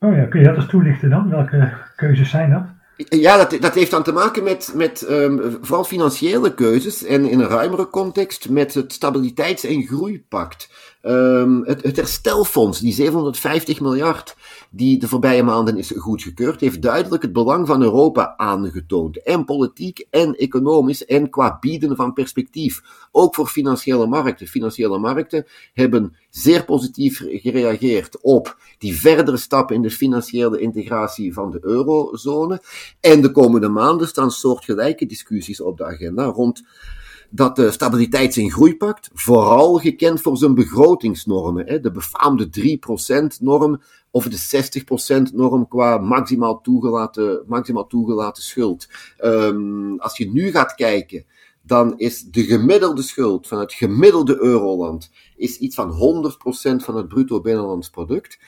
Oh 0.00 0.16
ja, 0.16 0.24
kun 0.24 0.40
je 0.40 0.46
dat 0.46 0.56
eens 0.56 0.68
toelichten 0.68 1.10
dan? 1.10 1.30
Welke 1.30 1.72
keuzes 1.96 2.30
zijn 2.30 2.50
dat? 2.50 2.75
Ja, 2.96 3.36
dat, 3.36 3.60
dat 3.60 3.74
heeft 3.74 3.90
dan 3.90 4.02
te 4.02 4.12
maken 4.12 4.42
met, 4.42 4.72
met 4.74 5.06
um, 5.10 5.58
vooral 5.60 5.84
financiële 5.84 6.54
keuzes 6.54 7.04
en 7.04 7.24
in 7.24 7.40
een 7.40 7.48
ruimere 7.48 7.90
context 7.90 8.48
met 8.48 8.74
het 8.74 8.92
Stabiliteits- 8.92 9.64
en 9.64 9.82
Groeipact. 9.82 10.68
Um, 11.08 11.64
het, 11.64 11.82
het 11.82 11.96
herstelfonds, 11.96 12.80
die 12.80 12.92
750 12.92 13.80
miljard 13.80 14.36
die 14.70 14.98
de 14.98 15.08
voorbije 15.08 15.42
maanden 15.42 15.76
is 15.76 15.92
goedgekeurd, 15.96 16.60
heeft 16.60 16.82
duidelijk 16.82 17.22
het 17.22 17.32
belang 17.32 17.66
van 17.66 17.82
Europa 17.82 18.34
aangetoond. 18.36 19.22
En 19.22 19.44
politiek 19.44 20.06
en 20.10 20.34
economisch 20.34 21.04
en 21.04 21.30
qua 21.30 21.56
bieden 21.60 21.96
van 21.96 22.12
perspectief. 22.12 22.82
Ook 23.12 23.34
voor 23.34 23.46
financiële 23.46 24.06
markten. 24.06 24.46
Financiële 24.46 24.98
markten 24.98 25.46
hebben 25.72 26.16
zeer 26.30 26.64
positief 26.64 27.22
gereageerd 27.26 28.20
op 28.20 28.58
die 28.78 28.98
verdere 28.98 29.36
stappen 29.36 29.76
in 29.76 29.82
de 29.82 29.90
financiële 29.90 30.60
integratie 30.60 31.32
van 31.32 31.50
de 31.50 31.58
eurozone. 31.60 32.62
En 33.00 33.20
de 33.20 33.30
komende 33.30 33.68
maanden 33.68 34.08
staan 34.08 34.30
soortgelijke 34.30 35.06
discussies 35.06 35.60
op 35.60 35.76
de 35.76 35.84
agenda 35.84 36.24
rond 36.24 36.62
dat 37.30 37.56
de 37.56 37.70
Stabiliteits- 37.70 38.36
en 38.36 38.50
Groeipact, 38.50 39.10
vooral 39.14 39.74
gekend 39.74 40.20
voor 40.20 40.36
zijn 40.36 40.54
begrotingsnormen, 40.54 41.66
hè, 41.66 41.80
de 41.80 41.90
befaamde 41.90 42.48
3%-norm 42.48 43.82
of 44.10 44.28
de 44.28 44.36
60%-norm 44.36 45.68
qua 45.68 45.98
maximaal 45.98 46.60
toegelaten, 46.60 47.44
maximaal 47.46 47.86
toegelaten 47.86 48.42
schuld. 48.42 48.88
Um, 49.24 49.98
als 49.98 50.16
je 50.16 50.30
nu 50.30 50.50
gaat 50.50 50.74
kijken, 50.74 51.24
dan 51.66 51.98
is 51.98 52.22
de 52.22 52.44
gemiddelde 52.44 53.02
schuld 53.02 53.48
van 53.48 53.58
het 53.58 53.72
gemiddelde 53.72 54.42
euroland 54.42 55.10
is 55.36 55.58
iets 55.58 55.74
van 55.74 55.90
100% 55.90 56.84
van 56.84 56.96
het 56.96 57.08
bruto 57.08 57.40
binnenlands 57.40 57.90
product. 57.90 58.38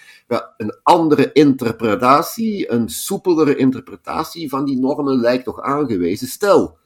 Een 0.56 0.78
andere 0.82 1.32
interpretatie, 1.32 2.72
een 2.72 2.88
soepelere 2.88 3.56
interpretatie 3.56 4.48
van 4.48 4.64
die 4.64 4.78
normen 4.78 5.20
lijkt 5.20 5.44
toch 5.44 5.60
aangewezen. 5.60 6.28
Stel, 6.28 6.76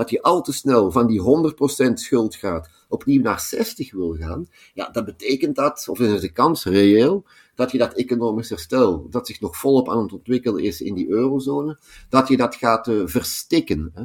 dat 0.00 0.10
je 0.10 0.22
al 0.22 0.42
te 0.42 0.52
snel 0.52 0.90
van 0.90 1.06
die 1.06 1.20
100% 1.88 1.92
schuld 1.92 2.34
gaat 2.34 2.68
opnieuw 2.88 3.22
naar 3.22 3.40
60 3.40 3.92
wil 3.92 4.14
gaan, 4.14 4.46
ja, 4.74 4.88
dan 4.88 5.04
betekent 5.04 5.56
dat, 5.56 5.88
of 5.88 6.00
is 6.00 6.20
de 6.20 6.32
kans 6.32 6.64
reëel, 6.64 7.24
dat 7.54 7.72
je 7.72 7.78
dat 7.78 7.92
economisch 7.94 8.48
herstel, 8.48 9.06
dat 9.10 9.26
zich 9.26 9.40
nog 9.40 9.56
volop 9.56 9.90
aan 9.90 10.02
het 10.02 10.12
ontwikkelen 10.12 10.62
is 10.62 10.80
in 10.80 10.94
die 10.94 11.08
eurozone, 11.08 11.78
dat 12.08 12.28
je 12.28 12.36
dat 12.36 12.54
gaat 12.54 12.88
uh, 12.88 13.02
verstikken. 13.04 13.92
Hè? 13.94 14.02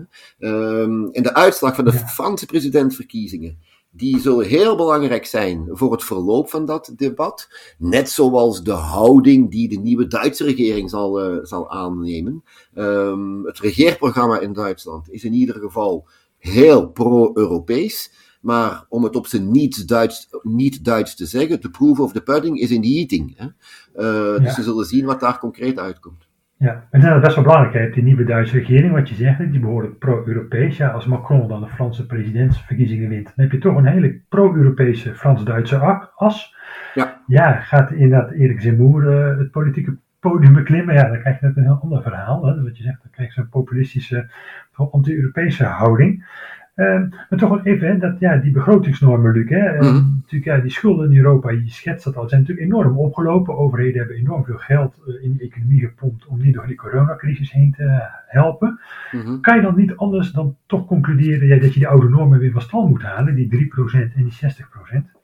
Um, 0.50 1.10
en 1.12 1.24
de 1.24 1.34
uitslag 1.34 1.76
van 1.76 1.86
de 1.86 1.94
Franse 2.18 2.46
presidentverkiezingen, 2.46 3.60
die 3.96 4.20
zullen 4.20 4.46
heel 4.46 4.76
belangrijk 4.76 5.26
zijn 5.26 5.68
voor 5.72 5.92
het 5.92 6.04
verloop 6.04 6.50
van 6.50 6.66
dat 6.66 6.94
debat. 6.96 7.48
Net 7.78 8.10
zoals 8.10 8.64
de 8.64 8.72
houding 8.72 9.52
die 9.52 9.70
de 9.70 9.80
nieuwe 9.80 10.08
Duitse 10.08 10.44
regering 10.44 10.90
zal, 10.90 11.34
uh, 11.34 11.44
zal 11.44 11.72
aannemen. 11.72 12.44
Um, 12.76 13.46
het 13.46 13.60
regeerprogramma 13.60 14.40
in 14.40 14.54
Duitsland 14.54 15.12
is 15.12 15.24
in 15.24 15.34
ieder 15.34 15.56
geval 15.56 16.08
heel 16.38 16.90
pro-Europees. 16.90 18.12
Maar 18.42 18.86
om 18.90 19.04
het 19.04 19.16
op 19.16 19.28
zijn 19.28 19.52
niet-Duits 19.52 20.30
niet 20.42 20.84
-Duits 20.84 21.16
te 21.16 21.26
zeggen, 21.26 21.60
the 21.60 21.70
proof 21.70 22.00
of 22.00 22.12
the 22.12 22.22
pudding 22.22 22.60
is 22.60 22.72
in 22.72 22.82
the 22.82 22.88
eating. 22.88 23.38
Hè? 23.38 23.46
Uh, 24.36 24.44
dus 24.44 24.56
we 24.56 24.64
zullen 24.64 24.86
zien 24.86 25.06
wat 25.06 25.20
daar 25.20 25.40
concreet 25.40 25.80
uitkomt. 25.80 26.28
Ja, 26.58 26.88
en 26.92 27.02
dat 27.02 27.16
is 27.16 27.22
best 27.22 27.36
wel 27.36 27.44
belangrijk. 27.44 27.74
Hè? 27.74 27.90
Die 27.90 28.04
nieuwe 28.04 28.24
Duitse 28.24 28.58
regering, 28.58 28.94
wat 28.94 29.10
je 29.10 29.16
zegt, 29.16 29.52
die 29.52 29.60
behoorlijk 29.60 30.00
pro-Europees. 30.00 30.78
Ja, 30.78 30.88
als 30.88 31.06
Macron 31.06 31.48
dan 31.48 31.62
de 31.62 31.68
Franse 31.68 32.06
presidentsverkiezingen 32.06 33.10
wint, 33.10 33.26
dan 33.26 33.46
heb 33.46 33.52
je 33.52 33.58
toch 33.58 33.78
een 33.78 33.86
hele 33.86 34.22
pro-Europese 34.30 35.16
Frans-Duitse 35.16 36.10
as. 36.16 36.56
Ja. 36.94 37.22
ja, 37.28 37.52
gaat 37.52 37.92
inderdaad 37.92 38.32
Erik 38.32 38.62
Zemmour 38.62 39.04
uh, 39.04 39.38
het 39.38 39.52
politieke 39.52 39.98
podium 40.20 40.54
beklimmen? 40.54 40.96
Ja, 40.96 41.10
dan 41.10 41.20
krijg 41.20 41.40
je 41.40 41.46
net 41.46 41.58
een 41.58 41.64
heel 41.64 41.80
ander 41.82 42.02
verhaal. 42.02 42.46
Hè? 42.46 42.64
Wat 42.64 42.78
je 42.78 42.84
zegt, 42.84 43.02
dan 43.02 43.12
krijg 43.12 43.36
je 43.36 43.42
zo'n 43.42 43.50
populistische, 43.50 44.30
anti-Europese 44.92 45.64
houding. 45.64 46.26
Uh, 46.76 47.00
maar 47.30 47.40
toch 47.40 47.50
wel 47.50 47.62
even, 47.64 47.88
hè, 47.88 47.98
dat, 47.98 48.20
ja, 48.20 48.38
die 48.38 48.52
begrotingsnormen, 48.52 49.32
Luc, 49.32 49.50
hè, 49.50 49.72
mm 49.72 49.80
-hmm. 49.80 50.20
natuurlijk, 50.22 50.46
ja, 50.46 50.58
die 50.58 50.72
schulden 50.72 51.12
in 51.12 51.18
Europa, 51.18 51.52
je 51.52 51.70
schetst 51.70 52.06
dat 52.06 52.16
al, 52.16 52.30
zijn 52.30 52.42
natuurlijk 52.42 52.68
enorm 52.68 52.98
opgelopen. 52.98 53.58
Overheden 53.58 53.98
hebben 53.98 54.18
enorm 54.18 54.46
veel 54.46 54.58
geld 54.58 55.02
uh, 55.08 55.24
in 55.24 55.36
de 55.38 55.44
economie 55.44 55.80
gepompt 55.80 56.26
om 56.26 56.42
niet 56.42 56.54
door 56.54 56.68
die 56.68 56.76
coronacrisis 56.76 57.52
heen 57.52 57.72
te 57.72 58.10
helpen. 58.28 58.80
Mm 59.12 59.22
-hmm. 59.22 59.42
Kan 59.42 59.56
je 59.56 59.62
dan 59.62 59.76
niet 59.76 59.96
anders 59.96 60.32
dan 60.32 60.56
toch 60.66 60.86
concluderen 60.86 61.48
ja, 61.48 61.58
dat 61.58 61.74
je 61.74 61.80
die 61.80 61.88
oude 61.88 62.10
normen 62.10 62.40
weer 62.40 62.52
van 62.52 62.62
stal 62.62 62.88
moet 62.88 63.04
halen, 63.04 63.36
die 63.36 63.50
3% 63.50 64.16
en 64.16 64.24
die 64.24 64.34
60%? 64.34 65.16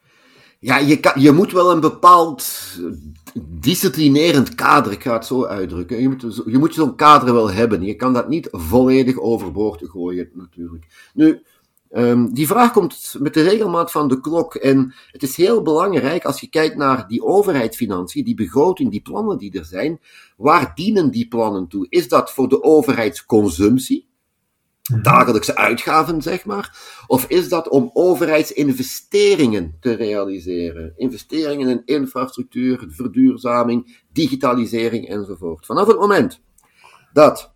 Ja, 0.64 0.78
je, 0.78 1.00
kan, 1.00 1.22
je 1.22 1.32
moet 1.32 1.52
wel 1.52 1.72
een 1.72 1.80
bepaald 1.80 2.46
disciplinerend 3.44 4.56
kader, 4.56 4.92
ik 4.92 5.04
ga 5.04 5.14
het 5.14 5.26
zo 5.26 5.46
uitdrukken. 5.46 6.02
Je 6.02 6.10
moet, 6.10 6.44
je 6.46 6.58
moet 6.58 6.74
zo'n 6.74 6.96
kader 6.96 7.34
wel 7.34 7.52
hebben. 7.52 7.82
Je 7.84 7.96
kan 7.96 8.14
dat 8.14 8.30
niet 8.30 8.48
volledig 8.52 9.18
overboord 9.18 9.82
gooien, 9.90 10.30
natuurlijk. 10.34 11.10
Nu, 11.14 11.42
um, 11.92 12.34
die 12.34 12.48
vraag 12.48 12.72
komt 12.72 13.16
met 13.20 13.34
de 13.34 13.42
regelmaat 13.42 13.92
van 13.92 14.08
de 14.08 14.20
klok. 14.20 14.56
En 14.56 14.94
het 15.12 15.24
is 15.24 15.36
heel 15.36 15.62
belangrijk 15.62 16.26
als 16.26 16.40
je 16.40 16.50
kijkt 16.50 16.76
naar 16.76 17.08
die 17.08 17.24
overheidsfinanciën, 17.24 18.24
die 18.24 18.36
begroting, 18.36 18.92
die 18.92 19.02
plannen 19.02 19.38
die 19.38 19.58
er 19.60 19.66
zijn. 19.66 20.00
Waar 20.38 20.72
dienen 20.76 21.12
die 21.12 21.28
plannen 21.28 21.68
toe? 21.68 21.86
Is 21.90 22.08
dat 22.08 22.32
voor 22.32 22.50
de 22.50 22.64
overheidsconsumptie? 22.64 24.11
Dagelijkse 25.02 25.56
uitgaven, 25.56 26.22
zeg 26.22 26.46
maar? 26.46 26.78
Of 27.08 27.26
is 27.26 27.50
dat 27.50 27.70
om 27.70 27.90
overheidsinvesteringen 27.94 29.78
te 29.80 29.94
realiseren? 29.94 30.94
Investeringen 30.96 31.70
in 31.70 31.82
infrastructuur, 31.86 32.86
verduurzaming, 32.88 34.04
digitalisering 34.12 35.10
enzovoort. 35.10 35.66
Vanaf 35.66 35.88
het 35.88 36.00
moment 36.00 36.42
dat 37.14 37.54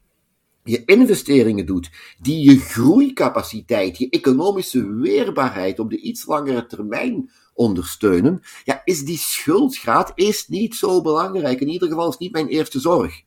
je 0.63 0.85
investeringen 0.85 1.65
doet 1.65 1.89
die 2.21 2.51
je 2.51 2.59
groeicapaciteit, 2.59 3.97
je 3.97 4.09
economische 4.09 4.93
weerbaarheid 4.93 5.79
op 5.79 5.89
de 5.89 5.99
iets 5.99 6.25
langere 6.25 6.65
termijn 6.65 7.31
ondersteunen, 7.53 8.41
ja, 8.63 8.81
is 8.83 9.05
die 9.05 9.17
schuldgraad 9.17 10.11
is 10.15 10.47
niet 10.47 10.75
zo 10.75 11.01
belangrijk. 11.01 11.61
In 11.61 11.69
ieder 11.69 11.87
geval 11.87 12.09
is 12.09 12.17
niet 12.17 12.31
mijn 12.31 12.47
eerste 12.47 12.79
zorg. 12.79 13.23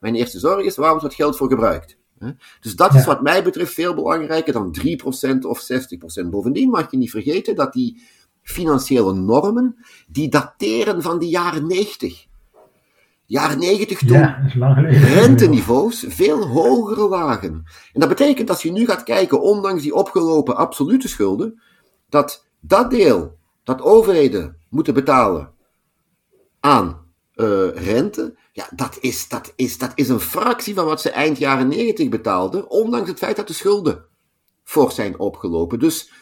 Mijn 0.00 0.14
eerste 0.14 0.38
zorg 0.38 0.64
is 0.64 0.76
waar 0.76 0.90
wordt 0.90 1.04
dat 1.04 1.14
geld 1.14 1.36
voor 1.36 1.48
gebruikt. 1.48 1.99
Dus 2.60 2.76
dat 2.76 2.94
is 2.94 3.04
wat 3.04 3.22
mij 3.22 3.42
betreft 3.42 3.72
veel 3.72 3.94
belangrijker 3.94 4.52
dan 4.52 4.76
3% 4.80 5.38
of 5.46 5.68
60%. 6.24 6.28
Bovendien 6.30 6.70
mag 6.70 6.90
je 6.90 6.96
niet 6.96 7.10
vergeten 7.10 7.54
dat 7.54 7.72
die 7.72 8.02
financiële 8.42 9.14
normen, 9.14 9.76
die 10.08 10.28
dateren 10.28 11.02
van 11.02 11.18
de 11.18 11.28
jaren 11.28 11.66
90. 11.66 12.28
Jaren 13.26 13.58
90 13.58 13.98
toen 13.98 14.18
ja, 14.18 14.50
renteniveaus 14.88 16.04
veel 16.08 16.46
hoger 16.46 17.08
lagen. 17.08 17.64
En 17.92 18.00
dat 18.00 18.08
betekent 18.08 18.48
dat 18.48 18.62
je 18.62 18.72
nu 18.72 18.86
gaat 18.86 19.02
kijken, 19.02 19.42
ondanks 19.42 19.82
die 19.82 19.94
opgelopen 19.94 20.56
absolute 20.56 21.08
schulden, 21.08 21.60
dat 22.08 22.46
dat 22.60 22.90
deel 22.90 23.38
dat 23.64 23.82
overheden 23.82 24.56
moeten 24.68 24.94
betalen 24.94 25.52
aan 26.60 27.09
uh, 27.40 27.84
rente, 27.84 28.36
ja, 28.52 28.68
dat 28.74 28.98
is, 29.00 29.28
dat, 29.28 29.52
is, 29.56 29.78
dat 29.78 29.92
is 29.94 30.08
een 30.08 30.20
fractie 30.20 30.74
van 30.74 30.84
wat 30.84 31.00
ze 31.00 31.10
eind 31.10 31.38
jaren 31.38 31.68
90 31.68 32.08
betaalden, 32.08 32.70
ondanks 32.70 33.08
het 33.08 33.18
feit 33.18 33.36
dat 33.36 33.46
de 33.46 33.52
schulden 33.52 34.04
fors 34.64 34.94
zijn 34.94 35.18
opgelopen. 35.18 35.78
Dus, 35.78 36.12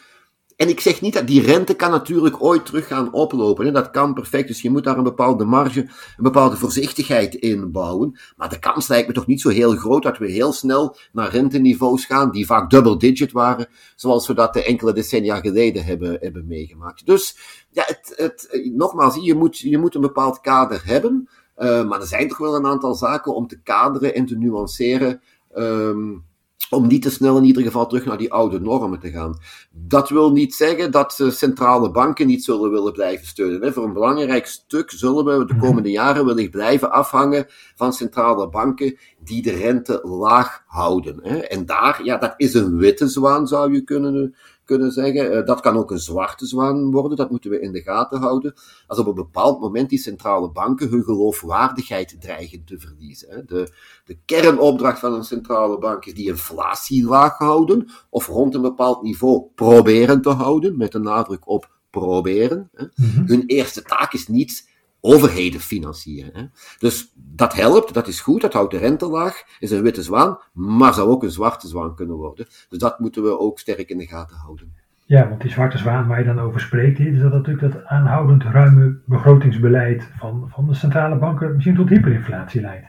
en 0.59 0.69
ik 0.69 0.79
zeg 0.79 1.01
niet 1.01 1.13
dat 1.13 1.27
die 1.27 1.41
rente 1.41 1.73
kan 1.73 1.91
natuurlijk 1.91 2.43
ooit 2.43 2.65
terug 2.65 2.87
gaan 2.87 3.13
oplopen. 3.13 3.65
Hè? 3.65 3.71
Dat 3.71 3.91
kan 3.91 4.13
perfect, 4.13 4.47
dus 4.47 4.61
je 4.61 4.69
moet 4.69 4.83
daar 4.83 4.97
een 4.97 5.03
bepaalde 5.03 5.45
marge, 5.45 5.79
een 5.79 6.23
bepaalde 6.23 6.55
voorzichtigheid 6.55 7.35
in 7.35 7.71
bouwen. 7.71 8.19
Maar 8.37 8.49
de 8.49 8.59
kans 8.59 8.87
lijkt 8.87 9.07
me 9.07 9.13
toch 9.13 9.27
niet 9.27 9.41
zo 9.41 9.49
heel 9.49 9.75
groot 9.75 10.03
dat 10.03 10.17
we 10.17 10.31
heel 10.31 10.53
snel 10.53 10.95
naar 11.11 11.31
renteniveaus 11.31 12.05
gaan, 12.05 12.31
die 12.31 12.45
vaak 12.45 12.69
double 12.69 12.97
digit 12.97 13.31
waren, 13.31 13.67
zoals 13.95 14.27
we 14.27 14.33
dat 14.33 14.55
enkele 14.55 14.93
decennia 14.93 15.39
geleden 15.39 15.85
hebben, 15.85 16.17
hebben 16.19 16.47
meegemaakt. 16.47 17.05
Dus, 17.05 17.37
ja, 17.69 17.83
het, 17.85 18.13
het, 18.15 18.71
nogmaals, 18.75 19.17
je 19.21 19.35
moet, 19.35 19.57
je 19.57 19.77
moet 19.77 19.95
een 19.95 20.01
bepaald 20.01 20.41
kader 20.41 20.81
hebben. 20.85 21.29
Uh, 21.57 21.87
maar 21.87 22.01
er 22.01 22.07
zijn 22.07 22.27
toch 22.27 22.37
wel 22.37 22.55
een 22.55 22.65
aantal 22.65 22.95
zaken 22.95 23.35
om 23.35 23.47
te 23.47 23.61
kaderen 23.61 24.15
en 24.15 24.25
te 24.25 24.37
nuanceren. 24.37 25.21
Um, 25.55 26.27
om 26.69 26.87
niet 26.87 27.01
te 27.01 27.11
snel 27.11 27.37
in 27.37 27.43
ieder 27.43 27.63
geval 27.63 27.87
terug 27.87 28.05
naar 28.05 28.17
die 28.17 28.33
oude 28.33 28.59
normen 28.59 28.99
te 28.99 29.11
gaan. 29.11 29.39
Dat 29.71 30.09
wil 30.09 30.31
niet 30.31 30.53
zeggen 30.53 30.91
dat 30.91 31.25
centrale 31.27 31.91
banken 31.91 32.27
niet 32.27 32.43
zullen 32.43 32.71
willen 32.71 32.93
blijven 32.93 33.27
steunen. 33.27 33.73
Voor 33.73 33.83
een 33.83 33.93
belangrijk 33.93 34.45
stuk 34.45 34.91
zullen 34.91 35.25
we 35.25 35.45
de 35.45 35.55
komende 35.55 35.91
jaren 35.91 36.25
wellicht 36.25 36.51
blijven 36.51 36.91
afhangen 36.91 37.45
van 37.75 37.93
centrale 37.93 38.49
banken 38.49 38.97
die 39.23 39.41
de 39.41 39.51
rente 39.51 39.99
laag 40.03 40.63
houden. 40.67 41.49
En 41.49 41.65
daar, 41.65 42.03
ja, 42.03 42.17
dat 42.17 42.33
is 42.37 42.53
een 42.53 42.77
witte 42.77 43.07
zwaan, 43.07 43.47
zou 43.47 43.73
je 43.73 43.81
kunnen 43.81 44.35
kunnen 44.69 44.91
zeggen. 44.91 45.33
Uh, 45.33 45.45
dat 45.45 45.59
kan 45.59 45.77
ook 45.77 45.91
een 45.91 45.99
zwarte 45.99 46.45
zwaan 46.45 46.91
worden, 46.91 47.17
dat 47.17 47.29
moeten 47.29 47.49
we 47.49 47.59
in 47.59 47.71
de 47.71 47.81
gaten 47.81 48.19
houden. 48.19 48.53
Als 48.87 48.99
op 48.99 49.07
een 49.07 49.13
bepaald 49.13 49.59
moment 49.59 49.89
die 49.89 49.99
centrale 49.99 50.51
banken 50.51 50.89
hun 50.89 51.03
geloofwaardigheid 51.03 52.15
dreigen 52.19 52.63
te 52.65 52.79
verliezen. 52.79 53.29
Hè. 53.29 53.45
De, 53.45 53.71
de 54.05 54.17
kernopdracht 54.25 54.99
van 54.99 55.13
een 55.13 55.23
centrale 55.23 55.77
bank 55.77 56.05
is 56.05 56.13
die 56.13 56.27
inflatie 56.27 57.05
laag 57.05 57.37
houden, 57.37 57.89
of 58.09 58.27
rond 58.27 58.55
een 58.55 58.61
bepaald 58.61 59.01
niveau 59.01 59.43
proberen 59.55 60.21
te 60.21 60.29
houden, 60.29 60.77
met 60.77 60.93
een 60.93 61.03
nadruk 61.03 61.47
op 61.47 61.69
proberen. 61.89 62.69
Hè. 62.73 62.83
Mm 62.83 63.09
-hmm. 63.09 63.27
Hun 63.27 63.43
eerste 63.45 63.81
taak 63.81 64.13
is 64.13 64.27
niet 64.27 64.69
overheden 65.01 65.59
financieren. 65.59 66.31
Hè. 66.33 66.43
Dus 66.79 67.13
dat 67.15 67.53
helpt, 67.53 67.93
dat 67.93 68.07
is 68.07 68.21
goed, 68.21 68.41
dat 68.41 68.53
houdt 68.53 68.71
de 68.71 68.77
rente 68.77 69.07
laag, 69.07 69.43
is 69.59 69.71
een 69.71 69.81
witte 69.81 70.03
zwaan, 70.03 70.39
maar 70.53 70.93
zou 70.93 71.09
ook 71.09 71.23
een 71.23 71.31
zwarte 71.31 71.67
zwaan 71.67 71.95
kunnen 71.95 72.15
worden. 72.15 72.47
Dus 72.69 72.79
dat 72.79 72.99
moeten 72.99 73.23
we 73.23 73.39
ook 73.39 73.59
sterk 73.59 73.89
in 73.89 73.97
de 73.97 74.07
gaten 74.07 74.37
houden. 74.37 74.73
Ja, 75.05 75.29
want 75.29 75.41
die 75.41 75.51
zwarte 75.51 75.77
zwaan 75.77 76.07
waar 76.07 76.19
je 76.19 76.25
dan 76.25 76.39
over 76.39 76.61
spreekt, 76.61 76.99
is 76.99 77.21
dat 77.21 77.31
natuurlijk 77.31 77.73
dat 77.73 77.85
aanhoudend 77.85 78.43
ruime 78.43 78.99
begrotingsbeleid 79.05 80.07
van, 80.19 80.49
van 80.53 80.67
de 80.67 80.73
centrale 80.73 81.15
banken 81.15 81.53
misschien 81.53 81.75
tot 81.75 81.89
hyperinflatie 81.89 82.61
leidt. 82.61 82.87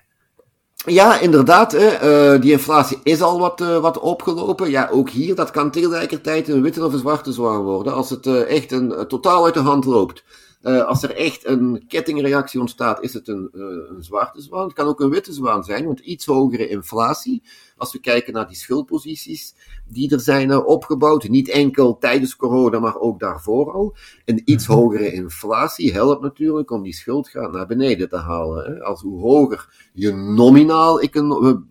Ja, 0.86 1.20
inderdaad. 1.20 1.72
Hè. 1.72 2.34
Uh, 2.34 2.40
die 2.40 2.52
inflatie 2.52 2.98
is 3.02 3.22
al 3.22 3.38
wat, 3.38 3.60
uh, 3.60 3.78
wat 3.78 3.98
opgelopen. 3.98 4.70
Ja, 4.70 4.88
ook 4.92 5.10
hier, 5.10 5.34
dat 5.34 5.50
kan 5.50 5.70
tegelijkertijd 5.70 6.48
een 6.48 6.62
witte 6.62 6.84
of 6.84 6.92
een 6.92 6.98
zwarte 6.98 7.32
zwaan 7.32 7.62
worden. 7.62 7.94
Als 7.94 8.10
het 8.10 8.26
uh, 8.26 8.56
echt 8.56 8.72
een, 8.72 9.04
totaal 9.08 9.44
uit 9.44 9.54
de 9.54 9.60
hand 9.60 9.84
loopt. 9.84 10.24
Uh, 10.62 10.86
als 10.86 11.02
er 11.02 11.16
echt 11.16 11.46
een 11.46 11.84
kettingreactie 11.88 12.60
ontstaat, 12.60 13.02
is 13.02 13.14
het 13.14 13.28
een, 13.28 13.50
uh, 13.52 13.64
een 13.88 14.02
zwarte 14.02 14.40
zwaan. 14.42 14.64
Het 14.64 14.72
kan 14.72 14.86
ook 14.86 15.00
een 15.00 15.10
witte 15.10 15.32
zwaan 15.32 15.64
zijn, 15.64 15.84
want 15.84 16.00
iets 16.00 16.26
hogere 16.26 16.68
inflatie. 16.68 17.42
Als 17.76 17.92
we 17.92 18.00
kijken 18.00 18.32
naar 18.32 18.46
die 18.46 18.56
schuldposities 18.56 19.54
die 19.88 20.10
er 20.12 20.20
zijn 20.20 20.50
uh, 20.50 20.66
opgebouwd, 20.66 21.28
niet 21.28 21.48
enkel 21.48 21.98
tijdens 21.98 22.36
corona, 22.36 22.78
maar 22.78 22.98
ook 22.98 23.20
daarvoor 23.20 23.72
al. 23.72 23.96
Een 24.24 24.42
iets 24.44 24.66
hogere 24.66 25.12
inflatie 25.12 25.92
helpt 25.92 26.22
natuurlijk 26.22 26.70
om 26.70 26.82
die 26.82 26.94
schuldgraad 26.94 27.52
naar 27.52 27.66
beneden 27.66 28.08
te 28.08 28.16
halen. 28.16 28.64
Hè. 28.64 28.82
Als 28.82 29.02
hoe 29.02 29.20
hoger 29.20 29.90
je 29.92 30.12
nominaal 30.12 31.00
econo 31.00 31.62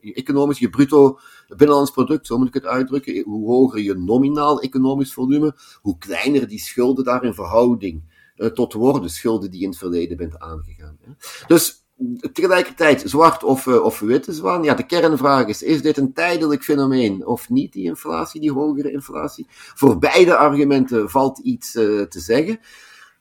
economisch, 0.00 0.58
je 0.58 0.70
bruto 0.70 1.18
binnenlands 1.48 1.90
product, 1.90 2.26
zo 2.26 2.38
moet 2.38 2.48
ik 2.48 2.54
het 2.54 2.66
uitdrukken, 2.66 3.22
hoe 3.22 3.46
hoger 3.46 3.80
je 3.80 3.94
nominaal 3.94 4.60
economisch 4.60 5.12
volume, 5.12 5.54
hoe 5.82 5.98
kleiner 5.98 6.48
die 6.48 6.58
schulden 6.58 7.04
daar 7.04 7.24
in 7.24 7.34
verhouding 7.34 8.12
tot 8.54 8.72
worden, 8.72 9.10
schulden 9.10 9.50
die 9.50 9.58
je 9.58 9.64
in 9.64 9.70
het 9.70 9.80
verleden 9.80 10.16
bent 10.16 10.38
aangegaan. 10.38 10.98
Hè. 11.00 11.10
Dus 11.46 11.84
tegelijkertijd 12.32 13.02
zwart 13.06 13.44
of, 13.44 13.66
uh, 13.66 13.84
of 13.84 14.00
witte 14.00 14.32
zwaan. 14.32 14.62
Ja, 14.62 14.74
de 14.74 14.86
kernvraag 14.86 15.46
is, 15.46 15.62
is 15.62 15.82
dit 15.82 15.96
een 15.96 16.12
tijdelijk 16.12 16.62
fenomeen 16.62 17.26
of 17.26 17.48
niet, 17.48 17.72
die 17.72 17.84
inflatie, 17.84 18.40
die 18.40 18.52
hogere 18.52 18.92
inflatie? 18.92 19.46
Voor 19.50 19.98
beide 19.98 20.36
argumenten 20.36 21.10
valt 21.10 21.38
iets 21.38 21.74
uh, 21.74 22.02
te 22.02 22.20
zeggen. 22.20 22.60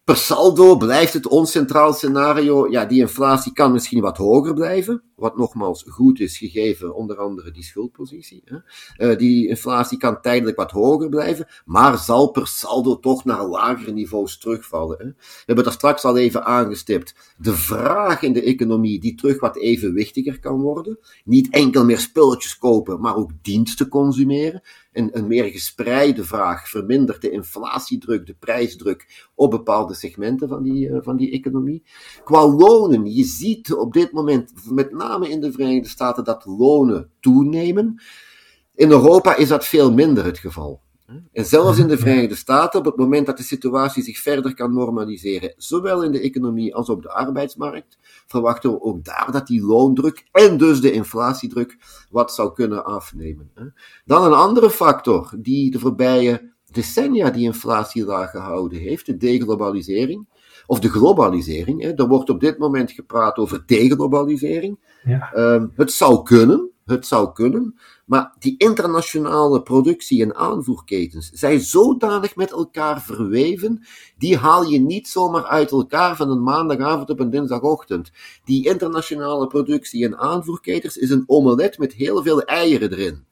Per 0.03 0.17
saldo 0.17 0.77
blijft 0.77 1.13
het 1.13 1.27
ons 1.27 1.51
centraal 1.51 1.93
scenario, 1.93 2.69
ja, 2.69 2.85
die 2.85 2.99
inflatie 2.99 3.53
kan 3.53 3.71
misschien 3.71 4.01
wat 4.01 4.17
hoger 4.17 4.53
blijven, 4.53 5.03
wat 5.15 5.37
nogmaals 5.37 5.85
goed 5.87 6.19
is 6.19 6.37
gegeven 6.37 6.95
onder 6.95 7.17
andere 7.17 7.51
die 7.51 7.63
schuldpositie. 7.63 8.43
Hè. 8.45 8.57
Uh, 9.11 9.17
die 9.17 9.47
inflatie 9.47 9.97
kan 9.97 10.21
tijdelijk 10.21 10.57
wat 10.57 10.71
hoger 10.71 11.09
blijven, 11.09 11.47
maar 11.65 11.97
zal 11.97 12.31
per 12.31 12.47
saldo 12.47 12.99
toch 12.99 13.25
naar 13.25 13.45
lagere 13.45 13.91
niveaus 13.91 14.37
terugvallen. 14.37 14.97
Hè. 14.97 15.05
We 15.05 15.43
hebben 15.45 15.65
dat 15.65 15.73
straks 15.73 16.03
al 16.03 16.17
even 16.17 16.45
aangestipt. 16.45 17.15
De 17.37 17.53
vraag 17.53 18.21
in 18.21 18.33
de 18.33 18.43
economie 18.43 18.99
die 18.99 19.15
terug 19.15 19.39
wat 19.39 19.57
evenwichtiger 19.57 20.39
kan 20.39 20.61
worden. 20.61 20.99
Niet 21.23 21.49
enkel 21.49 21.85
meer 21.85 21.99
spulletjes 21.99 22.57
kopen, 22.57 23.01
maar 23.01 23.15
ook 23.15 23.31
diensten 23.41 23.87
consumeren 23.87 24.61
een, 24.93 25.17
een 25.17 25.27
meer 25.27 25.45
gespreide 25.45 26.23
vraag 26.23 26.69
vermindert 26.69 27.21
de 27.21 27.29
inflatiedruk, 27.29 28.25
de 28.25 28.35
prijsdruk 28.39 29.29
op 29.35 29.51
bepaalde 29.51 29.92
segmenten 29.93 30.47
van 30.47 30.63
die, 30.63 30.87
uh, 30.87 30.97
van 31.01 31.17
die 31.17 31.31
economie. 31.31 31.83
Qua 32.23 32.47
lonen, 32.47 33.05
je 33.05 33.23
ziet 33.23 33.73
op 33.73 33.93
dit 33.93 34.11
moment, 34.11 34.53
met 34.69 34.91
name 34.91 35.29
in 35.29 35.41
de 35.41 35.51
Verenigde 35.51 35.89
Staten, 35.89 36.23
dat 36.23 36.45
lonen 36.45 37.09
toenemen. 37.19 38.01
In 38.75 38.89
Europa 38.89 39.35
is 39.35 39.47
dat 39.47 39.65
veel 39.65 39.93
minder 39.93 40.25
het 40.25 40.37
geval. 40.37 40.81
En 41.31 41.45
zelfs 41.45 41.77
in 41.77 41.87
de 41.87 41.97
Verenigde 41.97 42.35
Staten, 42.35 42.79
op 42.79 42.85
het 42.85 42.95
moment 42.95 43.25
dat 43.25 43.37
de 43.37 43.43
situatie 43.43 44.03
zich 44.03 44.19
verder 44.19 44.53
kan 44.53 44.73
normaliseren, 44.73 45.53
zowel 45.57 46.03
in 46.03 46.11
de 46.11 46.19
economie 46.19 46.75
als 46.75 46.89
op 46.89 47.01
de 47.01 47.09
arbeidsmarkt, 47.09 47.97
verwachten 48.27 48.71
we 48.71 48.81
ook 48.81 49.03
daar 49.03 49.31
dat 49.31 49.47
die 49.47 49.65
loondruk 49.65 50.27
en 50.31 50.57
dus 50.57 50.81
de 50.81 50.91
inflatiedruk 50.91 51.77
wat 52.09 52.33
zou 52.33 52.53
kunnen 52.53 52.85
afnemen. 52.85 53.51
Dan 54.05 54.23
een 54.23 54.33
andere 54.33 54.69
factor 54.69 55.33
die 55.37 55.71
de 55.71 55.79
voorbije 55.79 56.52
decennia 56.73 57.29
die 57.29 57.43
inflatie 57.43 58.05
laag 58.05 58.31
gehouden 58.31 58.79
heeft, 58.79 59.05
de 59.05 59.17
deglobalisering. 59.17 60.27
Of 60.65 60.79
de 60.79 60.89
globalisering. 60.89 61.99
Er 61.99 62.07
wordt 62.07 62.29
op 62.29 62.39
dit 62.39 62.57
moment 62.57 62.91
gepraat 62.91 63.37
over 63.37 63.63
deglobalisering. 63.65 64.79
Ja. 65.03 65.33
Ehm, 65.33 65.67
het 65.75 65.91
zou 65.91 66.23
kunnen, 66.23 66.69
het 66.85 67.07
zou 67.07 67.33
kunnen, 67.33 67.75
maar 68.05 68.35
die 68.39 68.57
internationale 68.57 69.61
productie- 69.61 70.21
en 70.21 70.35
aanvoerketens 70.35 71.29
zijn 71.29 71.59
zodanig 71.59 72.35
met 72.35 72.51
elkaar 72.51 73.01
verweven, 73.01 73.85
die 74.17 74.37
haal 74.37 74.63
je 74.63 74.79
niet 74.79 75.07
zomaar 75.07 75.45
uit 75.45 75.71
elkaar 75.71 76.15
van 76.15 76.29
een 76.29 76.43
maandagavond 76.43 77.09
op 77.09 77.19
een 77.19 77.29
dinsdagochtend. 77.29 78.11
Die 78.43 78.67
internationale 78.67 79.47
productie- 79.47 80.05
en 80.05 80.17
aanvoerketens 80.17 80.97
is 80.97 81.09
een 81.09 81.23
omelet 81.25 81.77
met 81.77 81.93
heel 81.93 82.23
veel 82.23 82.41
eieren 82.41 82.91
erin. 82.91 83.25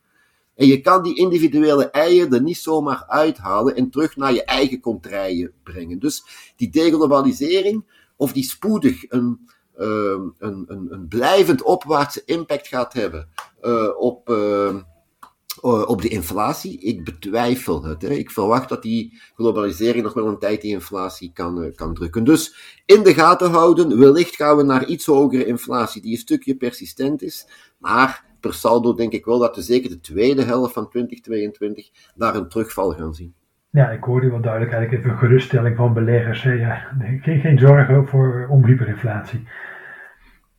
En 0.61 0.67
je 0.67 0.81
kan 0.81 1.03
die 1.03 1.15
individuele 1.15 1.89
eieren 1.89 2.33
er 2.33 2.41
niet 2.41 2.57
zomaar 2.57 3.03
uithalen 3.07 3.75
en 3.75 3.89
terug 3.89 4.15
naar 4.15 4.33
je 4.33 4.43
eigen 4.43 4.79
contraien 4.79 5.51
brengen. 5.63 5.99
Dus 5.99 6.23
die 6.55 6.69
deglobalisering, 6.69 7.85
of 8.15 8.33
die 8.33 8.43
spoedig 8.43 9.03
een 9.09 9.49
Ehm, 9.81 10.27
een, 10.37 10.65
een, 10.67 10.87
een, 10.89 11.07
blijvend 11.07 11.63
opwaartse 11.63 12.21
impact 12.25 12.67
gaat 12.67 12.93
hebben 12.93 13.27
uh, 13.61 13.89
op, 13.97 14.29
uh, 14.29 14.75
op 15.61 16.01
de 16.01 16.07
inflatie. 16.07 16.79
Ik 16.79 17.03
betwijfel 17.03 17.83
het. 17.83 18.01
Hè. 18.01 18.09
Ik 18.09 18.31
verwacht 18.31 18.69
dat 18.69 18.81
die 18.81 19.21
globalisering 19.35 20.03
nog 20.03 20.13
wel 20.13 20.27
een 20.27 20.39
tijd 20.39 20.61
die 20.61 20.71
inflatie 20.71 21.31
kan, 21.33 21.63
uh, 21.63 21.75
kan 21.75 21.93
drukken. 21.93 22.23
Dus 22.23 22.55
in 22.85 23.03
de 23.03 23.13
gaten 23.13 23.49
houden, 23.51 23.99
wellicht 23.99 24.35
gaan 24.35 24.57
we 24.57 24.63
naar 24.63 24.85
iets 24.85 25.05
hogere 25.05 25.45
inflatie 25.45 26.01
die 26.01 26.11
een 26.11 26.17
stukje 26.17 26.55
persistent 26.55 27.21
is, 27.21 27.47
maar 27.77 28.25
per 28.41 28.53
saldo 28.53 28.93
denk 28.93 29.11
ik 29.11 29.25
wel 29.25 29.39
dat 29.39 29.55
we 29.55 29.61
zeker 29.61 29.89
de 29.89 29.99
tweede 29.99 30.43
helft 30.43 30.73
van 30.73 30.89
2022 30.89 31.89
daar 32.15 32.35
een 32.35 32.47
terugval 32.47 32.91
gaan 32.91 33.13
zien. 33.13 33.33
Ja, 33.69 33.89
ik 33.89 34.03
hoorde 34.03 34.29
wel 34.29 34.41
duidelijk 34.41 34.71
eigenlijk 34.73 35.03
even 35.03 35.13
een 35.13 35.23
geruststelling 35.23 35.75
van 35.75 35.93
beleggers. 35.93 36.43
Ja, 36.43 36.87
geen, 37.21 37.39
geen 37.39 37.59
zorgen 37.59 38.07
voor 38.07 38.47
om 38.49 38.65
hyperinflatie. 38.65 39.47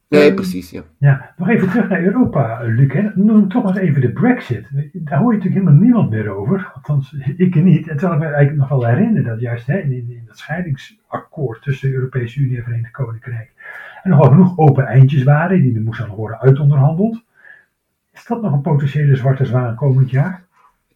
Nee, 0.09 0.29
um, 0.29 0.35
precies, 0.35 0.71
ja. 0.71 0.83
ja. 0.99 1.35
Nog 1.37 1.49
even 1.49 1.69
terug 1.69 1.89
naar 1.89 2.03
Europa, 2.03 2.61
Luc. 2.63 2.93
Hè. 2.93 3.09
Noem 3.15 3.49
toch 3.49 3.65
nog 3.65 3.79
even 3.79 4.01
de 4.01 4.13
brexit. 4.13 4.69
Daar 4.93 5.19
hoor 5.19 5.33
je 5.33 5.39
natuurlijk 5.39 5.65
helemaal 5.65 5.85
niemand 5.85 6.11
meer 6.11 6.29
over. 6.29 6.71
Althans, 6.75 7.13
ik 7.37 7.55
niet. 7.55 7.89
En 7.89 7.97
terwijl 7.97 8.21
ik 8.21 8.27
me 8.27 8.35
eigenlijk 8.35 8.57
nog 8.57 8.81
wel 8.81 8.87
herinner 8.89 9.25
dat 9.25 9.41
juist 9.41 9.67
hè, 9.67 9.79
in, 9.79 9.93
in 9.93 10.23
dat 10.27 10.39
scheidingsakkoord 10.39 11.63
tussen 11.63 11.89
de 11.89 11.95
Europese 11.95 12.41
Unie 12.41 12.57
en 12.57 12.63
Verenigd 12.63 12.93
Koninkrijk 12.93 13.53
er 14.03 14.11
nogal 14.11 14.31
genoeg 14.31 14.59
open 14.59 14.87
eindjes 14.87 15.23
waren, 15.23 15.63
die 15.63 15.75
er 15.75 15.81
moesten 15.81 16.09
worden 16.09 16.41
uitonderhandeld. 16.41 17.23
Is 18.13 18.25
dat 18.27 18.43
nog 18.43 18.53
een 18.53 18.61
potentiële 18.61 19.17
zwarte 19.17 19.45
zwaan 19.45 19.77
komend 19.77 20.11
jaar? 20.11 20.47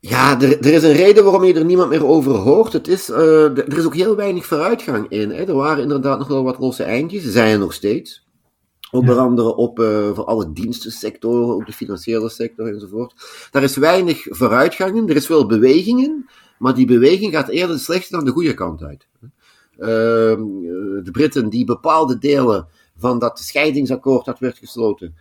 Ja, 0.01 0.41
er, 0.41 0.59
er, 0.59 0.73
is 0.73 0.83
een 0.83 0.93
reden 0.93 1.25
waarom 1.25 1.45
je 1.45 1.55
er 1.55 1.65
niemand 1.65 1.91
meer 1.91 2.07
over 2.07 2.33
hoort. 2.33 2.73
Het 2.73 2.89
is, 2.89 3.11
uh, 3.11 3.59
er 3.59 3.79
is 3.79 3.85
ook 3.85 3.95
heel 3.95 4.17
weinig 4.17 4.47
vooruitgang 4.47 5.09
in. 5.09 5.31
Hè. 5.31 5.45
Er 5.45 5.55
waren 5.55 5.83
inderdaad 5.83 6.19
nog 6.19 6.29
wel 6.29 6.45
wat 6.45 6.59
losse 6.59 6.83
eindjes, 6.83 7.25
zijn 7.25 7.53
er 7.53 7.59
nog 7.59 7.73
steeds. 7.73 8.27
Onder 8.91 9.19
andere 9.19 9.55
op 9.55 9.79
uh, 9.79 10.11
voor 10.15 10.25
alle 10.25 10.53
dienstensectoren, 10.53 11.55
ook 11.55 11.67
de 11.67 11.73
financiële 11.73 12.29
sector 12.29 12.67
enzovoort. 12.67 13.15
Daar 13.51 13.63
is 13.63 13.77
weinig 13.77 14.27
vooruitgang 14.29 14.97
in, 14.97 15.09
er 15.09 15.17
is 15.17 15.29
wel 15.29 15.47
beweging 15.47 16.03
in, 16.03 16.29
maar 16.59 16.75
die 16.75 16.87
beweging 16.87 17.33
gaat 17.33 17.49
eerder 17.49 17.79
slechter 17.79 18.17
dan 18.17 18.25
de 18.25 18.31
goede 18.31 18.55
kant 18.55 18.83
uit. 18.83 19.07
Uh, 19.79 19.89
de 21.03 21.09
Britten 21.13 21.49
die 21.49 21.65
bepaalde 21.65 22.19
delen 22.19 22.69
van 22.97 23.19
dat 23.19 23.39
scheidingsakkoord 23.39 24.25
dat 24.25 24.39
werd 24.39 24.59
gesloten, 24.59 25.15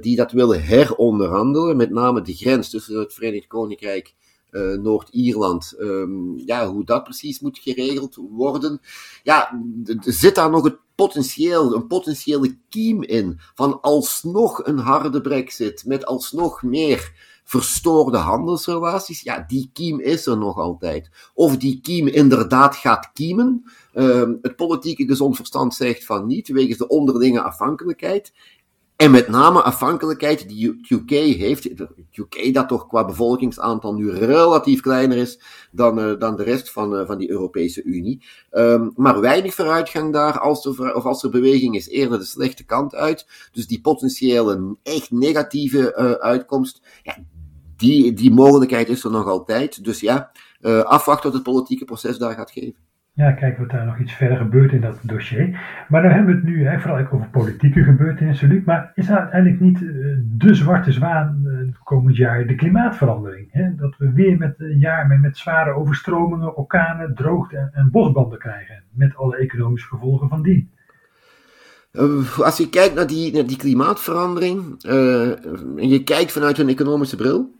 die 0.00 0.16
dat 0.16 0.32
willen 0.32 0.62
heronderhandelen, 0.62 1.76
met 1.76 1.90
name 1.90 2.22
de 2.22 2.34
grens 2.34 2.70
tussen 2.70 2.98
het 2.98 3.14
Verenigd 3.14 3.46
Koninkrijk 3.46 4.14
uh, 4.50 4.78
Noord-Ierland, 4.78 5.74
um, 5.78 6.38
ja, 6.38 6.68
hoe 6.68 6.84
dat 6.84 7.04
precies 7.04 7.40
moet 7.40 7.58
geregeld 7.58 8.18
worden. 8.30 8.80
Ja, 9.22 9.62
zit 10.00 10.34
daar 10.34 10.50
nog 10.50 10.64
het 10.64 10.78
potentieel, 10.94 11.74
een 11.74 11.86
potentiële 11.86 12.58
kiem 12.68 13.02
in 13.02 13.40
van 13.54 13.80
alsnog 13.80 14.66
een 14.66 14.78
harde 14.78 15.20
brexit, 15.20 15.84
met 15.86 16.06
alsnog 16.06 16.62
meer 16.62 17.12
verstoorde 17.44 18.16
handelsrelaties, 18.16 19.20
ja, 19.20 19.44
die 19.48 19.70
kiem 19.72 20.00
is 20.00 20.26
er 20.26 20.38
nog 20.38 20.56
altijd. 20.56 21.10
Of 21.34 21.56
die 21.56 21.80
kiem 21.80 22.06
inderdaad 22.06 22.76
gaat 22.76 23.10
kiemen. 23.12 23.64
Uh, 23.94 24.30
het 24.42 24.56
politieke 24.56 25.06
gezond 25.06 25.36
verstand 25.36 25.74
zegt 25.74 26.04
van 26.04 26.26
niet, 26.26 26.48
wegens 26.48 26.78
de 26.78 26.88
onderlinge 26.88 27.42
afhankelijkheid. 27.42 28.32
En 28.96 29.10
met 29.10 29.28
name 29.28 29.62
afhankelijkheid 29.62 30.48
die 30.48 30.80
UK 30.88 31.10
heeft, 31.10 31.68
UK 32.12 32.54
dat 32.54 32.68
toch 32.68 32.86
qua 32.86 33.04
bevolkingsaantal 33.04 33.94
nu 33.94 34.10
relatief 34.10 34.80
kleiner 34.80 35.16
is 35.16 35.40
dan, 35.70 35.98
uh, 35.98 36.18
dan 36.18 36.36
de 36.36 36.42
rest 36.42 36.70
van, 36.72 37.00
uh, 37.00 37.06
van 37.06 37.18
die 37.18 37.30
Europese 37.30 37.82
Unie. 37.82 38.24
Um, 38.50 38.92
maar 38.94 39.20
weinig 39.20 39.54
vooruitgang 39.54 40.12
daar, 40.12 40.38
als 40.38 40.66
of 40.66 41.04
als 41.04 41.22
er 41.22 41.30
beweging 41.30 41.74
is, 41.74 41.88
eerder 41.88 42.18
de 42.18 42.24
slechte 42.24 42.64
kant 42.64 42.94
uit. 42.94 43.26
Dus 43.52 43.66
die 43.66 43.80
potentiële, 43.80 44.76
echt 44.82 45.10
negatieve 45.10 45.94
uh, 45.98 46.10
uitkomst, 46.12 46.80
ja, 47.02 47.16
die, 47.76 48.12
die 48.12 48.30
mogelijkheid 48.30 48.88
is 48.88 49.04
er 49.04 49.10
nog 49.10 49.26
altijd. 49.26 49.84
Dus 49.84 50.00
ja, 50.00 50.30
afwachten 50.82 51.24
wat 51.24 51.34
het 51.34 51.42
politieke 51.42 51.84
proces 51.84 52.18
daar 52.18 52.34
gaat 52.34 52.50
geven. 52.50 52.86
Ja, 53.16 53.32
kijken 53.32 53.60
wat 53.60 53.70
daar 53.70 53.86
nog 53.86 53.98
iets 53.98 54.12
verder 54.12 54.36
gebeurt 54.36 54.72
in 54.72 54.80
dat 54.80 54.98
dossier. 55.02 55.60
Maar 55.88 56.02
dan 56.02 56.10
hebben 56.10 56.34
we 56.34 56.40
het 56.40 56.50
nu 56.50 56.66
hè, 56.66 56.80
vooral 56.80 57.06
over 57.10 57.28
politieke 57.30 57.82
gebeurtenissen, 57.82 58.48
Luc. 58.48 58.64
Maar 58.64 58.92
is 58.94 59.06
dat 59.06 59.18
uiteindelijk 59.18 59.60
niet 59.60 59.80
uh, 59.80 60.16
de 60.22 60.54
zwarte 60.54 60.92
zwaan 60.92 61.42
uh, 61.44 61.74
komend 61.84 62.16
jaar 62.16 62.46
de 62.46 62.54
klimaatverandering? 62.54 63.48
Hè? 63.52 63.74
Dat 63.74 63.96
we 63.98 64.12
weer 64.12 64.36
met 64.38 64.54
een 64.58 64.78
jaar 64.78 65.06
met, 65.06 65.20
met 65.20 65.36
zware 65.36 65.70
overstromingen, 65.70 66.56
orkanen, 66.56 67.14
droogte 67.14 67.56
en, 67.56 67.70
en, 67.72 67.90
bosbranden 67.90 68.38
krijgen. 68.38 68.82
Met 68.90 69.16
alle 69.16 69.36
economische 69.36 69.88
gevolgen 69.88 70.28
van 70.28 70.42
die. 70.42 70.70
Uh, 71.92 72.38
als 72.38 72.56
je 72.56 72.68
kijkt 72.68 72.94
naar 72.94 73.06
die, 73.06 73.32
naar 73.32 73.46
die 73.46 73.56
klimaatverandering 73.56 74.82
en 75.76 75.88
je 75.88 76.02
kijkt 76.04 76.32
vanuit 76.32 76.58
een 76.58 76.68
economische 76.68 77.16
bril, 77.16 77.55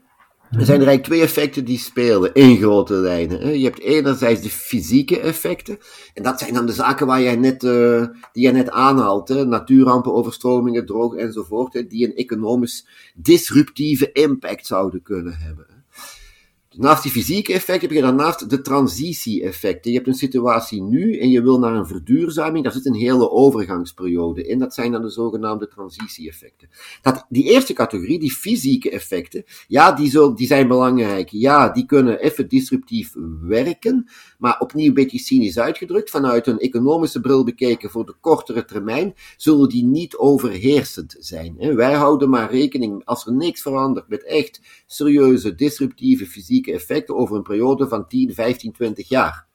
er 0.51 0.65
zijn 0.65 0.81
er 0.81 0.87
eigenlijk 0.87 1.03
twee 1.03 1.21
effecten 1.21 1.65
die 1.65 1.77
spelen 1.77 2.33
in 2.33 2.57
grote 2.57 2.93
lijnen. 2.93 3.59
Je 3.59 3.65
hebt 3.65 3.79
enerzijds 3.79 4.41
de 4.41 4.49
fysieke 4.49 5.19
effecten. 5.19 5.77
En 6.13 6.23
dat 6.23 6.39
zijn 6.39 6.53
dan 6.53 6.65
de 6.65 6.71
zaken 6.71 7.07
waar 7.07 7.21
jij 7.21 7.35
net, 7.35 7.63
uh, 7.63 8.05
die 8.31 8.43
jij 8.43 8.51
net 8.51 8.69
aanhaalt. 8.69 9.45
Natuurrampen, 9.45 10.13
overstromingen, 10.13 10.85
droog 10.85 11.15
enzovoort. 11.15 11.89
Die 11.89 12.05
een 12.07 12.15
economisch 12.15 12.87
disruptieve 13.15 14.11
impact 14.11 14.65
zouden 14.65 15.01
kunnen 15.01 15.37
hebben. 15.37 15.76
Naast 16.77 17.03
die 17.03 17.11
fysieke 17.11 17.53
effecten 17.53 17.87
heb 17.87 17.97
je 17.97 18.01
daarnaast 18.01 18.49
de 18.49 18.61
transitie-effecten. 18.61 19.91
Je 19.91 19.97
hebt 19.97 20.09
een 20.09 20.13
situatie 20.13 20.81
nu 20.81 21.17
en 21.17 21.29
je 21.29 21.41
wil 21.41 21.59
naar 21.59 21.75
een 21.75 21.87
verduurzaming. 21.87 22.63
Daar 22.63 22.73
zit 22.73 22.85
een 22.85 22.93
hele 22.93 23.31
overgangsperiode 23.31 24.47
in. 24.47 24.59
Dat 24.59 24.73
zijn 24.73 24.91
dan 24.91 25.01
de 25.01 25.09
zogenaamde 25.09 25.67
transitie-effecten. 25.67 26.69
Dat, 27.01 27.25
die 27.29 27.43
eerste 27.43 27.73
categorie, 27.73 28.19
die 28.19 28.31
fysieke 28.31 28.89
effecten, 28.89 29.43
ja, 29.67 29.91
die, 29.91 30.09
zo, 30.09 30.33
die 30.33 30.47
zijn 30.47 30.67
belangrijk. 30.67 31.29
Ja, 31.29 31.69
die 31.69 31.85
kunnen 31.85 32.19
even 32.19 32.47
disruptief 32.47 33.13
werken. 33.41 34.09
Maar 34.37 34.59
opnieuw 34.59 34.87
een 34.87 34.93
beetje 34.93 35.19
cynisch 35.19 35.59
uitgedrukt, 35.59 36.09
vanuit 36.09 36.47
een 36.47 36.59
economische 36.59 37.21
bril 37.21 37.43
bekeken 37.43 37.89
voor 37.89 38.05
de 38.05 38.15
kortere 38.19 38.65
termijn, 38.65 39.13
zullen 39.37 39.69
die 39.69 39.83
niet 39.83 40.17
overheersend 40.17 41.15
zijn. 41.19 41.75
Wij 41.75 41.93
houden 41.93 42.29
maar 42.29 42.51
rekening, 42.51 43.05
als 43.05 43.25
er 43.25 43.33
niks 43.33 43.61
verandert, 43.61 44.07
met 44.07 44.23
echt 44.23 44.61
serieuze 44.85 45.55
disruptieve 45.55 46.25
fysieke 46.25 46.73
effecten 46.73 47.15
over 47.15 47.35
een 47.35 47.43
periode 47.43 47.87
van 47.87 48.07
10, 48.07 48.33
15, 48.33 48.71
20 48.71 49.09
jaar. 49.09 49.47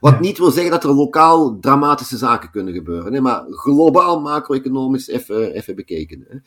Wat 0.00 0.20
niet 0.20 0.38
wil 0.38 0.50
zeggen 0.50 0.70
dat 0.70 0.84
er 0.84 0.94
lokaal 0.94 1.58
dramatische 1.58 2.16
zaken 2.16 2.50
kunnen 2.50 2.74
gebeuren, 2.74 3.22
maar 3.22 3.44
globaal 3.48 4.20
macro-economisch 4.20 5.08
even, 5.08 5.52
even 5.52 5.76
bekeken. 5.76 6.42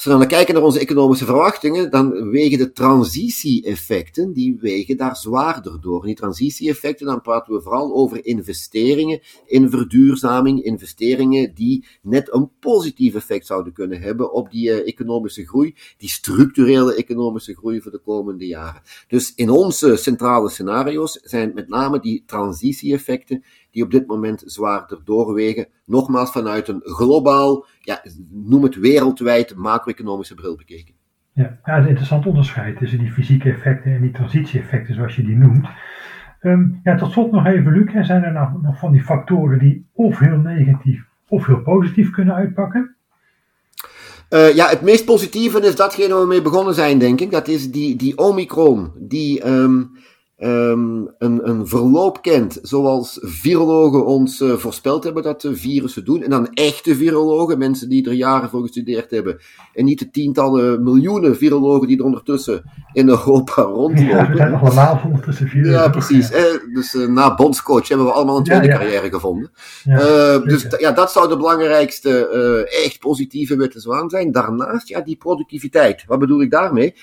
Als 0.00 0.08
we 0.12 0.18
dan 0.18 0.28
kijken 0.28 0.54
naar 0.54 0.62
onze 0.62 0.78
economische 0.78 1.24
verwachtingen, 1.24 1.90
dan 1.90 2.30
wegen 2.30 2.58
de 2.58 2.72
transitie-effecten, 2.72 4.32
die 4.32 4.56
wegen 4.60 4.96
daar 4.96 5.16
zwaarder 5.16 5.80
door. 5.80 6.04
Die 6.04 6.14
transitie-effecten, 6.14 7.06
dan 7.06 7.20
praten 7.20 7.54
we 7.54 7.60
vooral 7.60 7.94
over 7.94 8.24
investeringen 8.26 9.20
in 9.46 9.70
verduurzaming, 9.70 10.62
investeringen 10.62 11.54
die 11.54 11.86
net 12.02 12.34
een 12.34 12.50
positief 12.60 13.14
effect 13.14 13.46
zouden 13.46 13.72
kunnen 13.72 14.00
hebben 14.00 14.32
op 14.32 14.50
die 14.50 14.68
uh, 14.68 14.88
economische 14.88 15.46
groei, 15.46 15.74
die 15.96 16.08
structurele 16.08 16.94
economische 16.94 17.54
groei 17.54 17.80
voor 17.80 17.92
de 17.92 18.00
komende 18.04 18.46
jaren. 18.46 18.82
Dus 19.08 19.32
in 19.34 19.50
onze 19.50 19.96
centrale 19.96 20.50
scenario's 20.50 21.20
zijn 21.22 21.52
met 21.54 21.68
name 21.68 22.00
die 22.00 22.22
transitie-effecten 22.26 23.44
die 23.70 23.82
op 23.82 23.90
dit 23.90 24.06
moment 24.06 24.42
zwaarder 24.46 25.00
doorwegen. 25.04 25.68
Nogmaals 25.84 26.30
vanuit 26.30 26.68
een 26.68 26.80
globaal, 26.84 27.66
ja, 27.80 28.02
noem 28.30 28.62
het 28.62 28.74
wereldwijd, 28.74 29.56
macro-economische 29.56 30.34
bril 30.34 30.56
bekeken. 30.56 30.94
Ja, 31.32 31.60
ja, 31.64 31.72
het 31.72 31.78
is 31.78 31.82
een 31.82 31.88
interessant 31.88 32.26
onderscheid 32.26 32.78
tussen 32.78 32.98
die 32.98 33.12
fysieke 33.12 33.50
effecten 33.50 33.92
en 33.92 34.00
die 34.00 34.10
transitie-effecten, 34.10 34.94
zoals 34.94 35.16
je 35.16 35.24
die 35.24 35.36
noemt. 35.36 35.66
Um, 36.42 36.80
ja, 36.84 36.96
tot 36.96 37.12
slot 37.12 37.30
nog 37.30 37.46
even, 37.46 37.72
Luc, 37.72 38.06
zijn 38.06 38.22
er 38.22 38.32
nou 38.32 38.48
nog 38.62 38.78
van 38.78 38.92
die 38.92 39.02
factoren 39.02 39.58
die 39.58 39.86
of 39.92 40.18
heel 40.18 40.38
negatief 40.38 41.04
of 41.28 41.46
heel 41.46 41.62
positief 41.62 42.10
kunnen 42.10 42.34
uitpakken? 42.34 42.94
Uh, 44.30 44.54
ja, 44.54 44.68
het 44.68 44.80
meest 44.82 45.04
positieve 45.04 45.60
is 45.60 45.76
datgene 45.76 46.12
waar 46.12 46.22
we 46.22 46.26
mee 46.26 46.42
begonnen 46.42 46.74
zijn, 46.74 46.98
denk 46.98 47.20
ik. 47.20 47.30
Dat 47.30 47.48
is 47.48 47.70
die, 47.70 47.96
die 47.96 48.18
Omicron, 48.18 48.92
die 48.98 49.46
um, 49.48 49.90
um, 50.42 51.08
een, 51.18 51.48
een 51.48 51.66
verloop 51.66 52.22
kent, 52.22 52.58
zoals 52.62 53.18
virologen 53.22 54.06
ons 54.06 54.40
uh, 54.40 54.52
voorspeld 54.52 55.04
hebben 55.04 55.22
dat 55.22 55.40
de 55.40 55.56
virussen 55.56 56.04
doen. 56.04 56.22
En 56.22 56.30
dan 56.30 56.52
echte 56.52 56.94
virologen, 56.94 57.58
mensen 57.58 57.88
die 57.88 58.06
er 58.06 58.12
jaren 58.12 58.48
voor 58.48 58.62
gestudeerd 58.62 59.10
hebben. 59.10 59.40
En 59.74 59.84
niet 59.84 59.98
de 59.98 60.10
tientallen 60.10 60.82
miljoenen 60.82 61.36
virologen 61.36 61.88
die 61.88 61.98
er 61.98 62.04
ondertussen 62.04 62.62
in 62.92 63.08
Europa 63.08 63.62
rondlopen. 63.80 64.06
Ja, 64.06 64.30
we 64.30 64.36
zijn 64.36 64.54
allemaal 64.54 65.00
ondertussen. 65.04 65.64
Ja, 65.64 65.88
precies. 65.88 66.28
Ja. 66.28 66.36
Eh, 66.36 66.74
dus 66.74 66.94
uh, 66.94 67.08
na 67.08 67.34
bondscoach 67.34 67.88
hebben 67.88 68.06
we 68.06 68.12
allemaal 68.12 68.36
een 68.36 68.44
tweede 68.44 68.66
ja, 68.66 68.72
ja. 68.72 68.78
carrière 68.78 69.10
gevonden. 69.10 69.50
Ja, 69.84 70.38
dus 70.38 70.66
ja, 70.78 70.92
dat 70.92 71.12
zou 71.12 71.28
de 71.28 71.36
belangrijkste 71.36 72.28
echt 72.84 72.98
positieve 72.98 73.56
witte 73.56 73.80
zwaan 73.80 74.10
zijn. 74.10 74.32
Daarnaast, 74.32 74.88
ja, 74.88 75.00
die 75.00 75.16
productiviteit. 75.16 76.04
Wat 76.06 76.18
bedoel 76.18 76.42
ik 76.42 76.50
daarmee? 76.50 76.94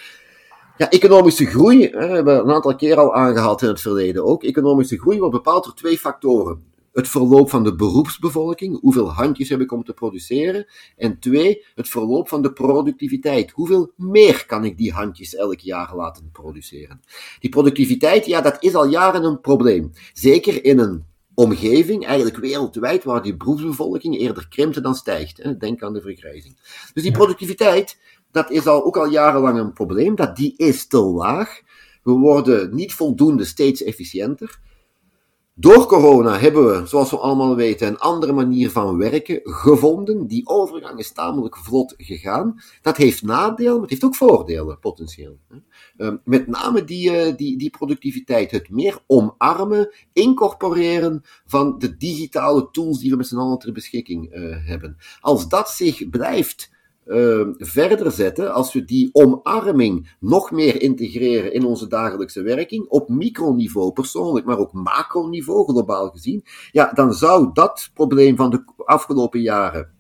Ja, 0.78 0.90
economische 0.90 1.46
groei, 1.46 1.82
hè, 1.82 2.08
we 2.08 2.14
hebben 2.14 2.40
een 2.40 2.52
aantal 2.52 2.76
keer 2.76 2.98
al 2.98 3.16
aangehaald 3.16 3.62
in 3.62 3.68
het 3.68 3.82
verleden 3.82 4.26
ook. 4.26 4.44
Economische 4.44 5.00
groei 5.00 5.20
wordt 5.20 5.34
bepaald 5.34 5.64
door 5.64 5.74
twee 5.74 5.98
factoren. 5.98 6.64
Het 6.94 7.08
verloop 7.08 7.50
van 7.50 7.64
de 7.64 7.76
beroepsbevolking, 7.76 8.80
hoeveel 8.80 9.12
handjes 9.14 9.50
heb 9.50 9.60
ik 9.60 9.72
om 9.72 9.84
te 9.84 9.94
produceren. 9.94 10.66
En 10.96 11.20
twee, 11.20 11.66
het 11.76 11.90
verloop 11.90 12.30
van 12.30 12.42
de 12.42 12.54
productiviteit. 12.54 13.52
Hoeveel 13.52 13.92
meer 13.96 14.46
kan 14.46 14.66
ik 14.66 14.78
die 14.78 14.92
handjes 14.92 15.36
elk 15.36 15.60
jaar 15.60 15.96
laten 15.96 16.30
produceren? 16.32 17.02
Die 17.40 17.50
productiviteit, 17.50 18.26
ja, 18.26 18.42
dat 18.42 18.58
is 18.60 18.76
al 18.76 18.88
jaren 18.88 19.24
een 19.24 19.42
probleem. 19.42 19.92
Zeker 20.14 20.64
in 20.64 20.80
een 20.80 21.06
omgeving, 21.34 22.06
eigenlijk 22.06 22.38
wereldwijd, 22.38 23.04
waar 23.04 23.22
die 23.22 23.38
beroepsbevolking 23.38 24.18
eerder 24.18 24.48
krimpt 24.48 24.84
dan 24.84 24.96
stijgt. 24.96 25.38
Hè. 25.44 25.58
Denk 25.58 25.84
aan 25.84 25.94
de 25.94 26.02
vergrijzing. 26.02 26.58
Dus 26.94 27.04
die 27.04 27.12
productiviteit, 27.12 27.98
dat 28.38 28.52
is 28.52 28.68
al, 28.68 28.86
ook 28.86 28.98
al 28.98 29.10
jarenlang 29.10 29.60
een 29.60 29.74
probleem, 29.74 30.16
dat 30.16 30.36
die 30.36 30.54
is 30.58 30.88
te 30.88 31.00
laag. 31.00 31.62
We 32.04 32.12
worden 32.12 32.76
niet 32.76 32.94
voldoende 32.94 33.46
steeds 33.46 33.84
efficiënter. 33.84 34.60
Door 35.60 35.86
corona 35.86 36.38
hebben 36.38 36.66
we, 36.66 36.88
zoals 36.88 37.10
we 37.10 37.18
allemaal 37.18 37.56
weten, 37.56 37.88
een 37.88 37.98
andere 37.98 38.34
manier 38.34 38.72
van 38.72 38.98
werken 38.98 39.40
gevonden. 39.44 40.28
Die 40.28 40.48
overgang 40.48 41.00
is 41.00 41.12
tamelijk 41.12 41.58
vlot 41.58 41.94
gegaan. 41.98 42.62
Dat 42.82 42.98
heeft 42.98 43.24
nadelen, 43.24 43.72
maar 43.72 43.82
het 43.82 43.90
heeft 43.90 44.04
ook 44.04 44.16
voordelen, 44.16 44.80
potentieel. 44.80 45.40
Ehm, 45.98 46.18
met 46.24 46.48
name 46.48 46.84
die, 46.84 47.12
eh, 47.12 47.36
die, 47.36 47.58
die 47.58 47.70
productiviteit, 47.70 48.52
het 48.52 48.70
meer 48.70 49.00
omarmen, 49.08 49.94
incorporeren 50.14 51.22
van 51.46 51.80
de 51.80 51.98
digitale 51.98 52.70
tools 52.72 53.00
die 53.00 53.10
we 53.10 53.18
met 53.18 53.28
z'n 53.28 53.38
allen 53.38 53.60
ter 53.60 53.72
beschikking 53.72 54.36
uh, 54.36 54.68
hebben. 54.68 54.98
Als 55.20 55.48
dat 55.48 55.70
zich 55.70 56.10
blijft 56.10 56.76
uh, 57.08 57.48
verder 57.58 58.12
zetten, 58.12 58.54
als 58.54 58.74
we 58.74 58.86
die 58.86 59.10
omarming 59.12 60.16
nog 60.20 60.52
meer 60.52 60.82
integreren 60.82 61.54
in 61.54 61.66
onze 61.66 61.88
dagelijkse 61.88 62.42
werking, 62.42 62.88
op 62.88 63.10
microniveau 63.10 63.92
persoonlijk, 63.92 64.46
maar 64.46 64.58
ook 64.58 64.74
macroniveau 64.74 65.68
globaal 65.68 66.10
gezien, 66.10 66.46
ja, 66.72 66.92
dan 66.94 67.14
zou 67.14 67.50
dat 67.54 67.90
probleem 67.94 68.36
van 68.36 68.50
de 68.50 68.64
afgelopen 68.76 69.42
jaren 69.42 69.96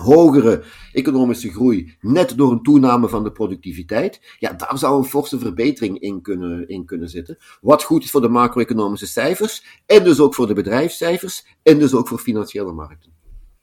hogere 0.00 0.62
economische 0.92 1.50
groei, 1.50 1.96
net 2.00 2.36
door 2.36 2.52
een 2.52 2.62
toename 2.62 3.08
van 3.08 3.24
de 3.24 3.32
productiviteit, 3.32 4.36
ja, 4.38 4.52
daar 4.52 4.78
zou 4.78 4.98
een 4.98 5.08
forse 5.08 5.38
verbetering 5.38 5.98
in 5.98 6.22
kunnen, 6.22 6.68
in 6.68 6.84
kunnen 6.84 7.08
zitten. 7.08 7.38
Wat 7.60 7.82
goed 7.82 8.04
is 8.04 8.10
voor 8.10 8.20
de 8.20 8.28
macro-economische 8.28 9.06
cijfers, 9.06 9.82
en 9.86 10.04
dus 10.04 10.20
ook 10.20 10.34
voor 10.34 10.46
de 10.46 10.54
bedrijfscijfers, 10.54 11.46
en 11.62 11.78
dus 11.78 11.94
ook 11.94 12.08
voor 12.08 12.18
financiële 12.18 12.72
markten. 12.72 13.19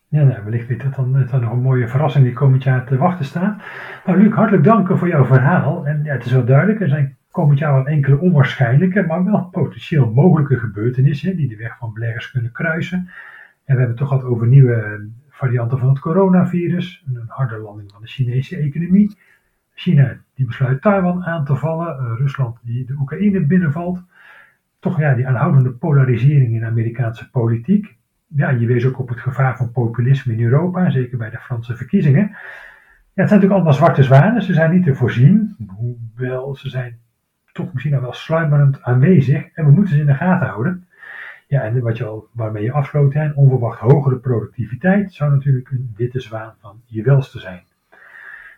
Ja, 0.09 0.23
nou, 0.23 0.43
wellicht 0.43 0.67
weet 0.67 0.81
dat 0.81 0.95
dan, 0.95 1.13
dat 1.13 1.29
dan 1.29 1.41
nog 1.41 1.51
een 1.51 1.61
mooie 1.61 1.87
verrassing 1.87 2.25
die 2.25 2.33
komend 2.33 2.63
jaar 2.63 2.85
te 2.85 2.97
wachten 2.97 3.25
staat. 3.25 3.61
Nou, 4.05 4.21
Luc, 4.21 4.33
hartelijk 4.33 4.63
dank 4.63 4.97
voor 4.97 5.07
jouw 5.07 5.25
verhaal. 5.25 5.87
En 5.87 6.03
ja, 6.03 6.13
het 6.13 6.25
is 6.25 6.31
wel 6.31 6.45
duidelijk, 6.45 6.81
er 6.81 6.89
zijn 6.89 7.17
komend 7.31 7.59
jaar 7.59 7.73
wel 7.73 7.87
enkele 7.87 8.19
onwaarschijnlijke, 8.19 9.01
maar 9.01 9.23
wel 9.23 9.43
potentieel 9.43 10.11
mogelijke 10.11 10.59
gebeurtenissen 10.59 11.37
die 11.37 11.47
de 11.47 11.55
weg 11.55 11.77
van 11.77 11.93
beleggers 11.93 12.31
kunnen 12.31 12.51
kruisen. 12.51 12.97
En 12.97 13.75
we 13.75 13.81
hebben 13.81 13.87
het 13.87 13.97
toch 13.97 14.07
gehad 14.07 14.23
over 14.23 14.47
nieuwe 14.47 15.07
varianten 15.29 15.79
van 15.79 15.89
het 15.89 15.99
coronavirus, 15.99 17.03
een 17.07 17.23
harde 17.27 17.57
landing 17.57 17.91
van 17.91 18.01
de 18.01 18.07
Chinese 18.07 18.57
economie. 18.57 19.17
China 19.73 20.17
die 20.35 20.45
besluit 20.45 20.81
Taiwan 20.81 21.25
aan 21.25 21.45
te 21.45 21.55
vallen, 21.55 21.97
uh, 22.01 22.17
Rusland 22.17 22.57
die 22.61 22.85
de 22.85 22.95
Oekraïne 22.99 23.45
binnenvalt. 23.45 24.03
Toch 24.79 24.99
ja, 24.99 25.13
die 25.13 25.27
aanhoudende 25.27 25.71
polarisering 25.71 26.53
in 26.53 26.65
Amerikaanse 26.65 27.29
politiek 27.29 27.96
ja, 28.27 28.49
je 28.49 28.65
wees 28.65 28.85
ook 28.85 28.99
op 28.99 29.09
het 29.09 29.19
gevaar 29.19 29.57
van 29.57 29.71
populisme 29.71 30.33
in 30.33 30.43
Europa, 30.43 30.89
zeker 30.89 31.17
bij 31.17 31.29
de 31.29 31.37
Franse 31.37 31.75
verkiezingen. 31.75 32.27
Ja, 32.27 33.23
het 33.23 33.29
zijn 33.29 33.41
natuurlijk 33.41 33.53
allemaal 33.53 33.73
zwarte 33.73 34.03
zwanen, 34.03 34.41
ze 34.41 34.53
zijn 34.53 34.71
niet 34.71 34.83
te 34.83 34.95
voorzien, 34.95 35.55
hoewel 35.67 36.55
ze 36.55 36.69
zijn 36.69 36.99
toch 37.51 37.73
misschien 37.73 37.95
al 37.95 38.01
wel 38.01 38.13
sluimerend 38.13 38.83
aanwezig 38.83 39.51
en 39.53 39.65
we 39.65 39.71
moeten 39.71 39.93
ze 39.93 39.99
in 39.99 40.05
de 40.05 40.13
gaten 40.13 40.47
houden. 40.47 40.87
Ja, 41.47 41.61
en 41.61 41.81
wat 41.81 41.97
je 41.97 42.05
al, 42.05 42.27
waarmee 42.33 42.63
je 42.63 42.71
afsloot, 42.71 43.15
een 43.15 43.35
onverwacht 43.35 43.79
hogere 43.79 44.15
productiviteit 44.15 45.13
zou 45.13 45.31
natuurlijk 45.31 45.69
een 45.69 45.93
witte 45.95 46.19
zwaan 46.19 46.53
van 46.59 46.81
je 46.85 47.03
welste 47.03 47.39
zijn. 47.39 47.63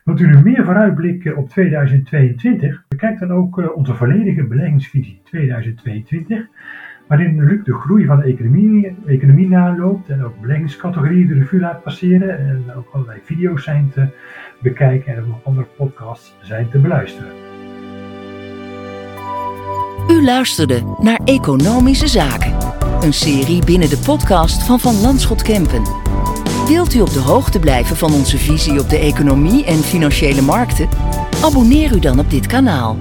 Wilt 0.04 0.20
u 0.20 0.28
nu 0.28 0.44
meer 0.44 0.66
vooruitblikken 0.66 1.38
op 1.38 1.50
2022? 1.50 2.84
Bekijk 2.88 3.20
dan 3.20 3.32
ook 3.32 3.60
uh, 3.60 3.76
onze 3.76 3.96
volledige 3.96 4.44
beleggingsvisie 4.44 5.22
2022 5.24 6.48
waarin 7.10 7.46
Luc 7.46 7.64
de 7.64 7.74
groei 7.74 8.06
van 8.06 8.18
de 8.18 8.24
economie, 8.24 8.96
economie 9.06 9.48
naloopt 9.48 10.10
en 10.10 10.24
ook 10.24 10.42
beleggingscategorieën 10.42 11.28
de 11.28 11.34
revue 11.34 11.60
laat 11.60 11.84
passeren 11.84 12.40
en 12.40 12.74
ook 12.76 12.88
allerlei 12.92 13.20
video's 13.24 13.64
zijn 13.64 13.92
te 13.94 14.08
bekijken 14.60 15.16
en 15.16 15.24
ook 15.24 15.44
andere 15.44 15.68
podcasts 15.78 16.36
zijn 16.42 16.70
te 16.70 16.80
beluisteren. 16.80 17.32
U 20.10 20.24
luisterde 20.24 20.96
naar 21.02 21.20
Economische 21.26 22.08
Zaken, 22.08 22.58
een 23.02 23.14
serie 23.14 23.66
binnen 23.66 23.90
de 23.90 24.02
podcast 24.06 24.64
van 24.64 24.80
Van 24.80 25.02
Landschot 25.02 25.42
Kempen. 25.42 25.84
Wilt 26.68 26.94
u 26.94 27.02
op 27.02 27.14
de 27.14 27.20
hoogte 27.20 27.60
blijven 27.60 27.96
van 27.96 28.14
onze 28.14 28.38
visie 28.38 28.80
op 28.80 28.90
de 28.90 29.00
economie 29.00 29.66
en 29.66 29.78
financiële 29.78 30.42
markten? 30.42 30.90
Abonneer 31.44 31.96
u 31.96 32.00
dan 32.00 32.20
op 32.20 32.30
dit 32.30 32.48
kanaal. 32.48 32.98